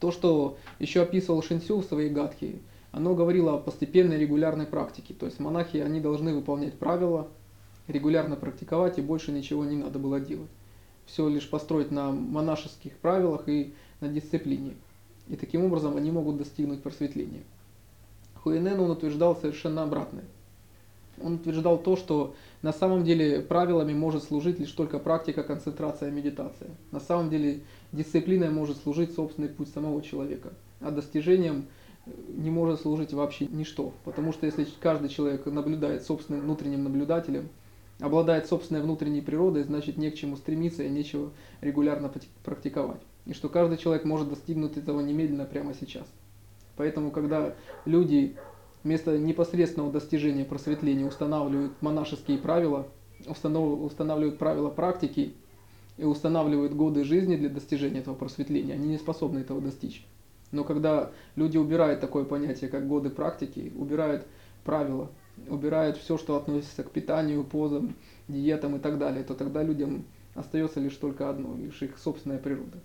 То, 0.00 0.12
что 0.12 0.58
еще 0.78 1.02
описывал 1.02 1.42
Шинсю 1.42 1.80
в 1.80 1.84
своей 1.84 2.10
гадхе, 2.10 2.60
оно 2.92 3.14
говорило 3.14 3.54
о 3.54 3.58
постепенной 3.58 4.18
регулярной 4.18 4.66
практике. 4.66 5.14
То 5.14 5.26
есть 5.26 5.40
монахи, 5.40 5.78
они 5.78 6.00
должны 6.00 6.34
выполнять 6.34 6.78
правила, 6.78 7.28
регулярно 7.88 8.36
практиковать, 8.36 8.98
и 8.98 9.02
больше 9.02 9.32
ничего 9.32 9.64
не 9.64 9.76
надо 9.76 9.98
было 9.98 10.20
делать. 10.20 10.50
Все 11.06 11.28
лишь 11.28 11.48
построить 11.48 11.90
на 11.90 12.10
монашеских 12.10 12.96
правилах 12.98 13.48
и 13.48 13.74
на 14.00 14.08
дисциплине. 14.08 14.74
И 15.28 15.36
таким 15.36 15.64
образом 15.64 15.96
они 15.96 16.10
могут 16.10 16.36
достигнуть 16.36 16.82
просветления. 16.82 17.42
Хуэнен 18.42 18.78
он 18.80 18.90
утверждал 18.90 19.36
совершенно 19.36 19.82
обратное. 19.82 20.24
Он 21.22 21.34
утверждал 21.34 21.78
то, 21.78 21.96
что 21.96 22.34
на 22.62 22.72
самом 22.72 23.04
деле 23.04 23.40
правилами 23.40 23.94
может 23.94 24.24
служить 24.24 24.58
лишь 24.58 24.72
только 24.72 24.98
практика, 24.98 25.42
концентрация, 25.42 26.10
медитация. 26.10 26.70
На 26.90 27.00
самом 27.00 27.30
деле 27.30 27.60
дисциплиной 27.92 28.50
может 28.50 28.78
служить 28.78 29.14
собственный 29.14 29.48
путь 29.48 29.68
самого 29.68 30.02
человека, 30.02 30.52
а 30.80 30.90
достижением 30.90 31.66
э, 32.06 32.10
не 32.28 32.50
может 32.50 32.80
служить 32.80 33.12
вообще 33.12 33.46
ничто. 33.46 33.92
Потому 34.04 34.32
что 34.32 34.46
если 34.46 34.66
каждый 34.80 35.08
человек 35.08 35.46
наблюдает 35.46 36.02
собственным 36.04 36.42
внутренним 36.42 36.84
наблюдателем, 36.84 37.48
обладает 38.00 38.46
собственной 38.46 38.82
внутренней 38.82 39.22
природой, 39.22 39.64
значит 39.64 39.96
не 39.96 40.10
к 40.10 40.14
чему 40.14 40.36
стремиться 40.36 40.82
и 40.82 40.90
нечего 40.90 41.30
регулярно 41.60 42.10
практиковать. 42.44 43.00
И 43.24 43.32
что 43.32 43.48
каждый 43.48 43.78
человек 43.78 44.04
может 44.04 44.28
достигнуть 44.28 44.76
этого 44.76 45.00
немедленно 45.00 45.46
прямо 45.46 45.74
сейчас. 45.74 46.06
Поэтому, 46.76 47.10
когда 47.10 47.54
люди 47.86 48.36
вместо 48.86 49.18
непосредственного 49.18 49.90
достижения 49.90 50.44
просветления 50.44 51.06
устанавливают 51.06 51.72
монашеские 51.82 52.38
правила, 52.38 52.86
устанавливают 53.26 54.38
правила 54.38 54.70
практики 54.70 55.34
и 55.98 56.04
устанавливают 56.04 56.72
годы 56.72 57.02
жизни 57.02 57.34
для 57.34 57.48
достижения 57.48 57.98
этого 57.98 58.14
просветления, 58.14 58.74
они 58.74 58.86
не 58.86 58.98
способны 58.98 59.40
этого 59.40 59.60
достичь. 59.60 60.06
Но 60.52 60.62
когда 60.62 61.10
люди 61.34 61.58
убирают 61.58 62.00
такое 62.00 62.24
понятие, 62.24 62.70
как 62.70 62.86
годы 62.86 63.10
практики, 63.10 63.72
убирают 63.74 64.24
правила, 64.62 65.10
убирают 65.48 65.96
все, 65.96 66.16
что 66.16 66.36
относится 66.36 66.84
к 66.84 66.92
питанию, 66.92 67.42
позам, 67.42 67.96
диетам 68.28 68.76
и 68.76 68.78
так 68.78 68.98
далее, 68.98 69.24
то 69.24 69.34
тогда 69.34 69.64
людям 69.64 70.04
остается 70.36 70.78
лишь 70.78 70.94
только 70.94 71.28
одно, 71.28 71.56
лишь 71.56 71.82
их 71.82 71.98
собственная 71.98 72.38
природа. 72.38 72.78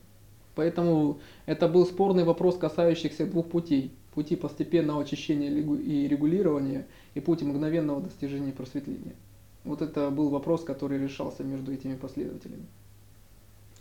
Поэтому 0.56 1.20
это 1.46 1.68
был 1.68 1.86
спорный 1.86 2.24
вопрос, 2.24 2.58
касающийся 2.58 3.28
двух 3.28 3.50
путей. 3.50 3.94
Пути 4.14 4.36
постепенного 4.36 5.02
очищения 5.02 5.50
и 5.50 6.08
регулирования 6.08 6.88
и 7.14 7.20
пути 7.20 7.46
мгновенного 7.46 8.02
достижения 8.02 8.52
просветления. 8.52 9.16
Вот 9.64 9.82
это 9.82 10.10
был 10.10 10.30
вопрос, 10.30 10.64
который 10.64 10.98
решался 10.98 11.44
между 11.44 11.72
этими 11.72 11.96
последователями. 11.96 12.66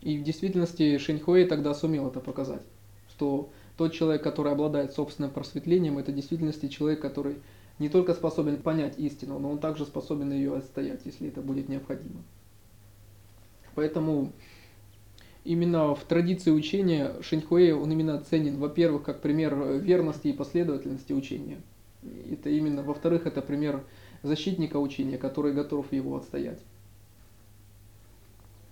И 0.03 0.19
в 0.19 0.23
действительности 0.23 0.99
Шэньхуэй 0.99 1.47
тогда 1.47 1.75
сумел 1.75 2.09
это 2.09 2.21
показать, 2.21 2.63
что 3.09 3.51
тот 3.77 3.93
человек, 3.93 4.23
который 4.23 4.53
обладает 4.53 4.93
собственным 4.93 5.31
просветлением, 5.31 5.99
это 5.99 6.13
в 6.13 6.15
действительности 6.15 6.69
человек, 6.69 7.01
который 7.01 7.37
не 7.79 7.89
только 7.89 8.15
способен 8.15 8.63
понять 8.63 8.99
истину, 8.99 9.39
но 9.39 9.51
он 9.51 9.59
также 9.59 9.85
способен 9.85 10.33
ее 10.33 10.57
отстоять, 10.57 11.01
если 11.05 11.29
это 11.29 11.41
будет 11.41 11.69
необходимо. 11.69 12.23
Поэтому 13.75 14.33
именно 15.45 15.95
в 15.95 16.05
традиции 16.05 16.51
учения 16.51 17.15
Шэньхуэй, 17.23 17.73
он 17.73 17.91
именно 17.93 18.21
ценен, 18.21 18.59
во-первых, 18.59 19.05
как 19.05 19.21
пример 19.21 19.55
верности 19.79 20.29
и 20.29 20.33
последовательности 20.33 21.13
учения. 21.13 21.61
Это 22.31 22.51
именно, 22.51 22.83
во-вторых, 22.83 23.27
это 23.27 23.43
пример 23.43 23.85
защитника 24.23 24.79
учения, 24.79 25.19
который 25.19 25.53
готов 25.53 25.93
его 25.93 26.17
отстоять. 26.17 26.61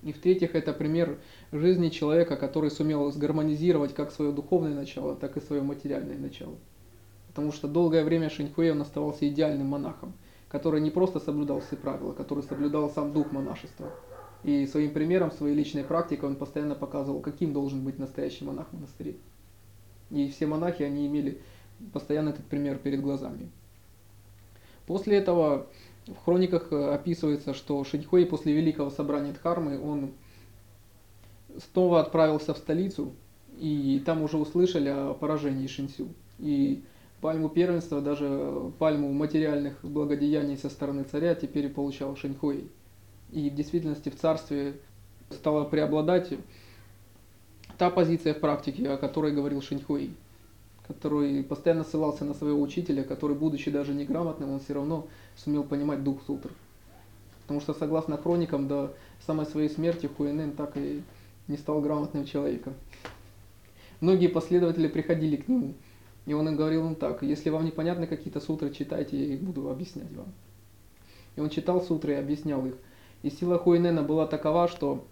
И 0.03 0.13
в-третьих, 0.13 0.55
это 0.55 0.73
пример 0.73 1.19
жизни 1.51 1.89
человека, 1.89 2.37
который 2.37 2.71
сумел 2.71 3.11
сгармонизировать 3.11 3.95
как 3.95 4.13
свое 4.13 4.33
духовное 4.33 4.75
начало, 4.75 5.17
так 5.17 5.37
и 5.37 5.41
свое 5.41 5.63
материальное 5.63 6.17
начало. 6.17 6.55
Потому 7.29 7.53
что 7.53 7.67
долгое 7.69 8.05
время 8.05 8.31
Шиньхуэ 8.31 8.73
он 8.73 8.81
оставался 8.81 9.29
идеальным 9.29 9.67
монахом, 9.67 10.13
который 10.49 10.81
не 10.81 10.91
просто 10.91 11.19
соблюдал 11.19 11.61
все 11.61 11.77
правила, 11.77 12.13
который 12.13 12.45
соблюдал 12.45 12.91
сам 12.91 13.13
дух 13.13 13.33
монашества. 13.33 13.93
И 14.45 14.67
своим 14.67 14.93
примером, 14.93 15.33
своей 15.33 15.55
личной 15.55 15.85
практикой 15.85 16.27
он 16.27 16.37
постоянно 16.37 16.75
показывал, 16.75 17.21
каким 17.21 17.53
должен 17.53 17.83
быть 17.83 17.99
настоящий 17.99 18.45
монах 18.45 18.69
в 18.71 18.75
монастыре. 18.75 19.17
И 20.11 20.29
все 20.31 20.47
монахи, 20.47 20.83
они 20.83 21.07
имели 21.07 21.41
постоянно 21.93 22.31
этот 22.31 22.47
пример 22.47 22.79
перед 22.79 23.01
глазами. 23.01 23.51
После 24.87 25.19
этого 25.19 25.67
в 26.07 26.17
хрониках 26.25 26.73
э, 26.73 26.95
описывается, 26.95 27.53
что 27.53 27.85
Шэньхуэй 27.85 28.27
после 28.27 28.55
великого 28.55 28.91
собрания 28.91 29.33
Дхармы, 29.33 29.79
он 29.81 30.13
снова 31.73 32.01
отправился 32.01 32.55
в 32.55 32.59
столицу, 32.59 33.13
и 33.59 34.03
там 34.07 34.23
уже 34.23 34.39
услышали 34.39 34.89
о 34.89 35.15
поражении 35.15 35.67
Шинсю. 35.67 36.09
И 36.39 36.83
пальму 37.21 37.49
первенства, 37.49 38.01
даже 38.01 38.73
пальму 38.79 39.13
материальных 39.13 39.79
благодеяний 39.83 40.57
со 40.57 40.71
стороны 40.71 41.03
царя 41.03 41.35
теперь 41.35 41.69
получал 41.69 42.17
Шэньхуэй. 42.17 42.71
И 43.31 43.51
в 43.51 43.55
действительности 43.55 44.09
в 44.09 44.17
царстве 44.17 44.75
стала 45.31 45.65
преобладать 45.65 46.33
та 47.77 47.91
позиция 47.91 48.35
в 48.35 48.41
практике, 48.41 48.89
о 48.89 48.97
которой 48.97 49.33
говорил 49.33 49.61
Шиньхуэй, 49.61 50.13
который 50.87 51.43
постоянно 51.45 51.85
ссылался 51.85 52.25
на 52.25 52.35
своего 52.35 52.61
учителя, 52.61 53.05
который, 53.05 53.37
будучи 53.37 53.71
даже 53.71 53.95
неграмотным, 53.95 54.51
он 54.51 54.61
все 54.61 54.75
равно 54.75 55.07
сумел 55.37 55.63
понимать 55.63 56.03
дух 56.03 56.23
сутр. 56.27 56.51
Потому 57.43 57.61
что, 57.61 57.75
согласно 57.75 58.17
хроникам, 58.17 58.69
до 58.69 58.95
самой 59.27 59.47
своей 59.47 59.69
смерти 59.69 60.07
Хуэнен 60.07 60.53
так 60.53 60.77
и 60.77 61.03
не 61.47 61.57
стал 61.57 61.81
грамотным 61.81 62.25
человеком. 62.25 62.75
Многие 64.01 64.29
последователи 64.29 64.87
приходили 64.89 65.37
к 65.37 65.49
нему, 65.49 65.75
и 66.27 66.33
он 66.35 66.49
им 66.49 66.57
говорил 66.57 66.87
им 66.87 66.95
так, 66.95 67.23
если 67.23 67.51
вам 67.51 67.65
непонятны 67.65 68.07
какие-то 68.07 68.41
сутры, 68.41 68.71
читайте, 68.71 69.19
я 69.19 69.35
их 69.35 69.41
буду 69.41 69.71
объяснять 69.71 70.13
вам. 70.15 70.33
И 71.37 71.41
он 71.41 71.51
читал 71.51 71.83
сутры 71.83 72.13
и 72.13 72.17
объяснял 72.17 72.65
их. 72.67 72.75
И 73.23 73.31
сила 73.31 73.59
Хуэнена 73.59 74.03
была 74.03 74.27
такова, 74.27 74.69
что 74.69 75.05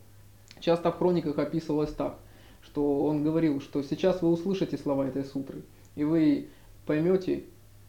часто 0.61 0.93
в 0.93 0.99
хрониках 0.99 1.39
описывалось 1.39 1.93
так, 1.93 2.19
что 2.63 3.05
он 3.05 3.23
говорил, 3.23 3.61
что 3.61 3.83
сейчас 3.83 4.23
вы 4.23 4.31
услышите 4.31 4.77
слова 4.79 5.07
этой 5.07 5.25
сутры, 5.25 5.63
и 5.97 6.05
вы 6.05 6.49
поймете 6.87 7.45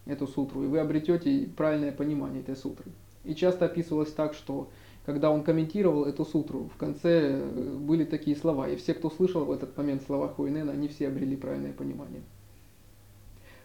эту 0.06 0.28
сутру, 0.28 0.64
и 0.64 0.68
вы 0.68 0.80
обретете 0.80 1.50
правильное 1.56 1.92
понимание 1.92 2.42
этой 2.42 2.56
сутры. 2.56 2.92
И 3.24 3.36
часто 3.36 3.66
описывалось 3.66 4.12
так, 4.12 4.34
что 4.34 4.70
когда 5.06 5.32
он 5.32 5.44
комментировал 5.44 6.06
эту 6.06 6.26
сутру, 6.26 6.70
в 6.74 6.78
конце 6.78 7.32
э, 7.32 7.76
были 7.78 8.04
такие 8.04 8.36
слова, 8.36 8.68
и 8.68 8.76
все, 8.76 8.94
кто 8.94 9.10
слышал 9.10 9.46
в 9.46 9.52
этот 9.52 9.76
момент 9.78 10.04
слова 10.04 10.28
Хуинена, 10.28 10.74
они 10.74 10.88
все 10.88 11.08
обрели 11.08 11.36
правильное 11.36 11.74
понимание. 11.74 12.22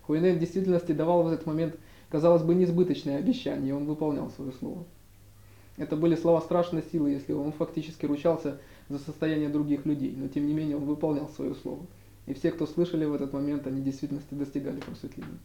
Хуинен 0.03 0.37
в 0.37 0.39
действительности 0.39 0.93
давал 0.93 1.23
в 1.23 1.29
этот 1.29 1.47
момент, 1.47 1.77
казалось 2.11 2.43
бы, 2.43 2.55
несбыточное 2.55 3.19
обещание, 3.19 3.71
и 3.71 3.73
он 3.73 3.87
выполнял 3.87 4.31
свое 4.31 4.53
слово. 4.53 4.85
Это 5.77 5.97
были 5.97 6.15
слова 6.15 6.41
страшной 6.41 6.83
силы, 6.93 7.11
если 7.11 7.33
он 7.33 7.53
фактически 7.53 8.05
ручался 8.05 8.61
за 8.89 8.99
состояние 8.99 9.49
других 9.49 9.87
людей, 9.87 10.15
но 10.17 10.29
тем 10.29 10.47
не 10.47 10.53
менее 10.53 10.77
он 10.77 10.85
выполнял 10.85 11.29
свое 11.29 11.55
слово. 11.55 11.87
И 12.27 12.35
все, 12.35 12.53
кто 12.53 12.67
слышали 12.67 13.05
в 13.05 13.15
этот 13.15 13.33
момент, 13.33 13.67
они 13.67 13.81
в 13.81 13.85
действительности 13.85 14.35
достигали 14.35 14.81
просветления. 14.81 15.39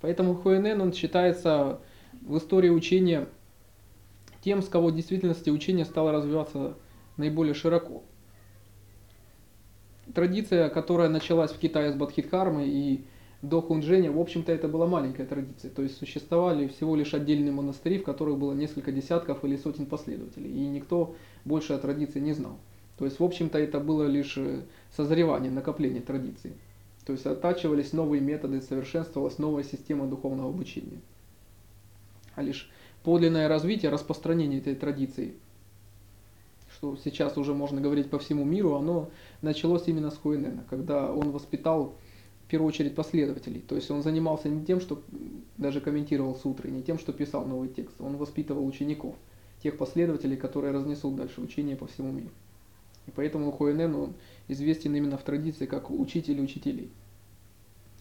Поэтому 0.00 0.34
Хуэнен, 0.34 0.80
он 0.80 0.92
считается 0.92 1.80
в 2.22 2.38
истории 2.38 2.70
учения 2.70 3.28
тем, 4.40 4.62
с 4.62 4.68
кого 4.68 4.88
в 4.88 4.94
действительности 4.94 5.50
учение 5.50 5.84
стало 5.84 6.12
развиваться 6.12 6.76
наиболее 7.16 7.54
широко. 7.54 8.02
Традиция, 10.14 10.68
которая 10.68 11.08
началась 11.08 11.50
в 11.50 11.58
Китае 11.58 11.92
с 11.92 11.94
Бадхидхармой 11.94 12.68
и 12.68 13.04
до 13.48 13.62
Хунджэня, 13.62 14.10
в 14.10 14.20
общем-то, 14.20 14.52
это 14.52 14.68
была 14.68 14.86
маленькая 14.86 15.26
традиция. 15.26 15.70
То 15.70 15.82
есть 15.82 15.96
существовали 15.98 16.66
всего 16.68 16.96
лишь 16.96 17.14
отдельные 17.14 17.52
монастыри, 17.52 17.98
в 17.98 18.04
которых 18.04 18.38
было 18.38 18.52
несколько 18.52 18.92
десятков 18.92 19.44
или 19.44 19.56
сотен 19.56 19.86
последователей. 19.86 20.50
И 20.50 20.66
никто 20.66 21.14
больше 21.44 21.72
о 21.72 21.78
традиции 21.78 22.20
не 22.20 22.32
знал. 22.32 22.58
То 22.98 23.04
есть, 23.04 23.20
в 23.20 23.24
общем-то, 23.24 23.58
это 23.58 23.78
было 23.78 24.04
лишь 24.04 24.36
э, 24.38 24.62
созревание, 24.96 25.50
накопление 25.50 26.00
традиций. 26.00 26.52
То 27.04 27.12
есть 27.12 27.26
оттачивались 27.26 27.92
новые 27.92 28.20
методы, 28.20 28.62
совершенствовалась 28.62 29.38
новая 29.38 29.62
система 29.62 30.06
духовного 30.06 30.48
обучения. 30.48 31.00
А 32.34 32.42
лишь 32.42 32.70
подлинное 33.04 33.48
развитие, 33.48 33.90
распространение 33.90 34.60
этой 34.60 34.74
традиции, 34.74 35.34
что 36.74 36.96
сейчас 37.02 37.36
уже 37.36 37.54
можно 37.54 37.80
говорить 37.80 38.10
по 38.10 38.18
всему 38.18 38.44
миру, 38.44 38.74
оно 38.74 39.08
началось 39.40 39.84
именно 39.86 40.10
с 40.10 40.16
Хуэнена, 40.16 40.64
когда 40.68 41.12
он 41.12 41.30
воспитал 41.30 41.94
в 42.46 42.48
первую 42.48 42.68
очередь 42.68 42.94
последователей. 42.94 43.60
То 43.60 43.74
есть 43.74 43.90
он 43.90 44.02
занимался 44.02 44.48
не 44.48 44.64
тем, 44.64 44.80
что 44.80 45.02
даже 45.58 45.80
комментировал 45.80 46.36
сутры, 46.36 46.70
не 46.70 46.82
тем, 46.82 46.96
что 46.96 47.12
писал 47.12 47.44
новый 47.44 47.68
текст. 47.68 48.00
Он 48.00 48.16
воспитывал 48.16 48.64
учеников, 48.64 49.16
тех 49.62 49.76
последователей, 49.76 50.36
которые 50.36 50.72
разнесут 50.72 51.16
дальше 51.16 51.40
учение 51.40 51.74
по 51.74 51.88
всему 51.88 52.12
миру. 52.12 52.30
И 53.08 53.10
поэтому 53.10 53.50
Хуэнен, 53.50 53.94
он 53.96 54.14
известен 54.46 54.94
именно 54.94 55.18
в 55.18 55.24
традиции 55.24 55.66
как 55.66 55.90
учитель 55.90 56.40
учителей. 56.40 56.90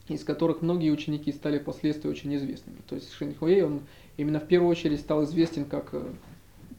из 0.07 0.23
которых 0.23 0.61
многие 0.61 0.91
ученики 0.91 1.31
стали 1.31 1.57
впоследствии 1.57 2.07
очень 2.07 2.35
известными. 2.35 2.77
То 2.87 2.93
есть 2.93 3.11
Шинхуэй, 3.13 3.63
он 3.63 3.81
именно 4.17 4.39
в 4.39 4.47
первую 4.47 4.69
очередь 4.69 4.99
стал 4.99 5.23
известен 5.23 5.65
как 5.65 5.89
э, 5.93 6.03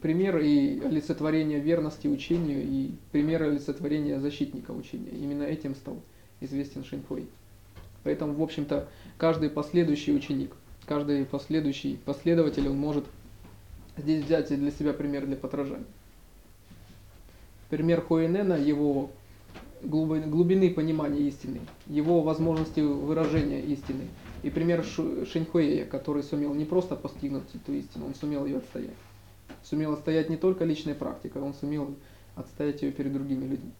пример 0.01 0.37
и 0.37 0.79
олицетворение 0.79 1.59
верности 1.59 2.07
учению 2.07 2.63
и 2.63 2.91
пример 3.11 3.43
олицетворения 3.43 4.21
защитника 4.21 4.71
учения. 4.71 5.11
Именно 5.11 5.43
этим 5.43 5.75
стал 5.75 6.01
известен 6.39 6.85
Шинхуэй. 6.85 7.27
Поэтому, 8.07 8.35
в 8.35 8.41
общем-то, 8.41 8.87
каждый 9.17 9.49
последующий 9.49 10.15
ученик, 10.15 10.53
каждый 10.85 11.25
последующий 11.25 11.99
последователь, 12.05 12.69
он 12.69 12.77
может 12.77 13.03
здесь 13.97 14.23
взять 14.23 14.47
для 14.47 14.71
себя 14.71 14.93
пример 14.93 15.25
для 15.25 15.35
подражания. 15.35 15.83
Пример 17.69 17.99
Хуэнена, 17.99 18.53
его 18.53 19.11
глубины 19.81 20.69
понимания 20.69 21.19
истины, 21.27 21.59
его 21.85 22.21
возможности 22.21 22.79
выражения 22.79 23.59
истины. 23.59 24.07
И 24.41 24.49
пример 24.49 24.85
Шинхуэя, 24.85 25.83
который 25.83 26.23
сумел 26.23 26.53
не 26.53 26.63
просто 26.63 26.95
постигнуть 26.95 27.43
эту 27.55 27.73
истину, 27.73 28.05
он 28.05 28.15
сумел 28.15 28.45
ее 28.45 28.59
отстоять. 28.59 28.95
Сумел 29.63 29.91
отстоять 29.91 30.29
не 30.29 30.37
только 30.37 30.63
личной 30.63 30.95
практикой, 30.95 31.41
он 31.41 31.53
сумел 31.53 31.93
отстоять 32.35 32.83
ее 32.83 32.93
перед 32.93 33.11
другими 33.11 33.43
людьми. 33.43 33.71